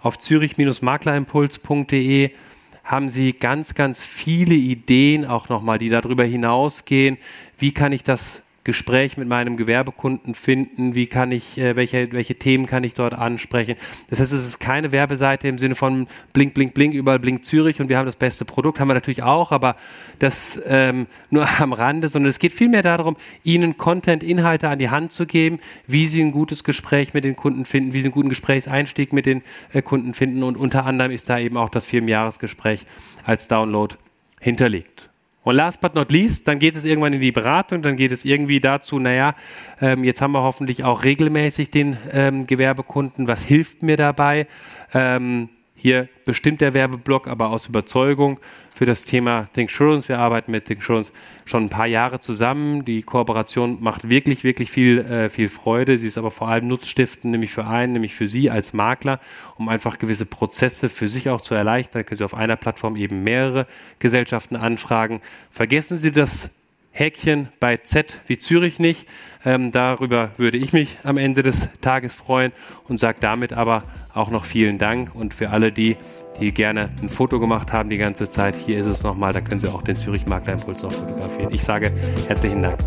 Auf 0.00 0.18
zürich-maklerimpuls.de 0.18 2.30
haben 2.86 3.10
Sie 3.10 3.32
ganz, 3.32 3.74
ganz 3.74 4.04
viele 4.04 4.54
Ideen 4.54 5.26
auch 5.26 5.48
nochmal, 5.48 5.78
die 5.78 5.88
darüber 5.88 6.24
hinausgehen. 6.24 7.18
Wie 7.58 7.72
kann 7.72 7.90
ich 7.92 8.04
das 8.04 8.42
Gespräch 8.66 9.16
mit 9.16 9.28
meinem 9.28 9.56
Gewerbekunden 9.56 10.34
finden, 10.34 10.96
wie 10.96 11.06
kann 11.06 11.30
ich, 11.30 11.56
äh, 11.56 11.76
welche, 11.76 12.12
welche 12.12 12.34
Themen 12.34 12.66
kann 12.66 12.82
ich 12.82 12.94
dort 12.94 13.14
ansprechen. 13.14 13.76
Das 14.10 14.18
heißt, 14.18 14.32
es 14.32 14.44
ist 14.44 14.58
keine 14.58 14.90
Werbeseite 14.90 15.46
im 15.46 15.56
Sinne 15.56 15.76
von 15.76 16.08
blink, 16.32 16.52
blink, 16.52 16.74
blink, 16.74 16.92
überall 16.92 17.20
blinkt 17.20 17.46
Zürich 17.46 17.80
und 17.80 17.88
wir 17.88 17.96
haben 17.96 18.06
das 18.06 18.16
beste 18.16 18.44
Produkt, 18.44 18.80
haben 18.80 18.88
wir 18.88 18.94
natürlich 18.94 19.22
auch, 19.22 19.52
aber 19.52 19.76
das 20.18 20.60
ähm, 20.66 21.06
nur 21.30 21.46
am 21.60 21.72
Rande, 21.72 22.08
sondern 22.08 22.28
es 22.28 22.40
geht 22.40 22.52
vielmehr 22.52 22.82
darum, 22.82 23.16
ihnen 23.44 23.78
Content, 23.78 24.24
Inhalte 24.24 24.68
an 24.68 24.80
die 24.80 24.90
Hand 24.90 25.12
zu 25.12 25.26
geben, 25.26 25.60
wie 25.86 26.08
sie 26.08 26.20
ein 26.20 26.32
gutes 26.32 26.64
Gespräch 26.64 27.14
mit 27.14 27.24
den 27.24 27.36
Kunden 27.36 27.66
finden, 27.66 27.92
wie 27.92 28.00
sie 28.00 28.06
einen 28.06 28.14
guten 28.14 28.30
Gesprächseinstieg 28.30 29.12
mit 29.12 29.26
den 29.26 29.42
äh, 29.72 29.80
Kunden 29.80 30.12
finden 30.12 30.42
und 30.42 30.56
unter 30.56 30.86
anderem 30.86 31.12
ist 31.12 31.30
da 31.30 31.38
eben 31.38 31.56
auch 31.56 31.70
das 31.70 31.86
Firmenjahresgespräch 31.86 32.84
als 33.24 33.46
Download 33.46 33.94
hinterlegt. 34.40 35.08
Und 35.46 35.54
last 35.54 35.80
but 35.80 35.94
not 35.94 36.10
least, 36.10 36.48
dann 36.48 36.58
geht 36.58 36.74
es 36.74 36.84
irgendwann 36.84 37.12
in 37.12 37.20
die 37.20 37.30
Beratung, 37.30 37.80
dann 37.80 37.94
geht 37.94 38.10
es 38.10 38.24
irgendwie 38.24 38.58
dazu, 38.58 38.98
naja, 38.98 39.36
ähm, 39.80 40.02
jetzt 40.02 40.20
haben 40.20 40.32
wir 40.32 40.42
hoffentlich 40.42 40.82
auch 40.82 41.04
regelmäßig 41.04 41.70
den 41.70 41.96
ähm, 42.12 42.48
Gewerbekunden, 42.48 43.28
was 43.28 43.44
hilft 43.44 43.84
mir 43.84 43.96
dabei? 43.96 44.48
Ähm, 44.92 45.50
hier 45.76 46.08
bestimmt 46.24 46.60
der 46.60 46.74
Werbeblock, 46.74 47.28
aber 47.28 47.50
aus 47.50 47.66
Überzeugung 47.68 48.40
für 48.74 48.86
das 48.86 49.04
Thema 49.04 49.48
Thinksurance. 49.54 50.08
Wir 50.08 50.18
arbeiten 50.18 50.50
mit 50.50 50.66
Thinksurance 50.66 51.12
schon 51.44 51.64
ein 51.64 51.68
paar 51.70 51.86
Jahre 51.86 52.20
zusammen. 52.20 52.84
Die 52.84 53.02
Kooperation 53.02 53.78
macht 53.80 54.10
wirklich, 54.10 54.42
wirklich 54.42 54.70
viel, 54.70 54.98
äh, 54.98 55.28
viel 55.30 55.48
Freude. 55.48 55.96
Sie 55.96 56.06
ist 56.06 56.18
aber 56.18 56.30
vor 56.30 56.48
allem 56.48 56.68
nutzstiftend, 56.68 57.30
nämlich 57.30 57.52
für 57.52 57.66
einen, 57.66 57.94
nämlich 57.94 58.14
für 58.14 58.26
Sie 58.26 58.50
als 58.50 58.72
Makler, 58.72 59.20
um 59.56 59.68
einfach 59.68 59.98
gewisse 59.98 60.26
Prozesse 60.26 60.88
für 60.88 61.08
sich 61.08 61.30
auch 61.30 61.40
zu 61.40 61.54
erleichtern. 61.54 62.04
Können 62.04 62.18
Sie 62.18 62.24
auf 62.24 62.34
einer 62.34 62.56
Plattform 62.56 62.96
eben 62.96 63.22
mehrere 63.22 63.66
Gesellschaften 63.98 64.56
anfragen. 64.56 65.20
Vergessen 65.50 65.96
Sie 65.96 66.12
das 66.12 66.50
Häkchen 66.96 67.48
bei 67.60 67.76
Z 67.76 68.20
wie 68.26 68.38
Zürich 68.38 68.78
nicht. 68.78 69.06
Ähm, 69.44 69.70
darüber 69.70 70.30
würde 70.38 70.56
ich 70.56 70.72
mich 70.72 70.96
am 71.04 71.18
Ende 71.18 71.42
des 71.42 71.68
Tages 71.80 72.14
freuen 72.14 72.52
und 72.88 72.98
sage 72.98 73.18
damit 73.20 73.52
aber 73.52 73.84
auch 74.14 74.30
noch 74.30 74.44
vielen 74.44 74.78
Dank 74.78 75.14
und 75.14 75.34
für 75.34 75.50
alle 75.50 75.72
die, 75.72 75.96
die 76.40 76.52
gerne 76.52 76.88
ein 77.02 77.08
Foto 77.08 77.38
gemacht 77.38 77.72
haben 77.72 77.90
die 77.90 77.98
ganze 77.98 78.30
Zeit, 78.30 78.56
hier 78.56 78.78
ist 78.78 78.86
es 78.86 79.02
nochmal, 79.02 79.32
da 79.32 79.40
können 79.40 79.60
Sie 79.60 79.68
auch 79.68 79.82
den 79.82 79.96
Zürich 79.96 80.26
Makler 80.26 80.54
Impuls 80.54 80.82
noch 80.82 80.92
fotografieren. 80.92 81.52
Ich 81.52 81.62
sage 81.62 81.92
herzlichen 82.28 82.62
Dank. 82.62 82.78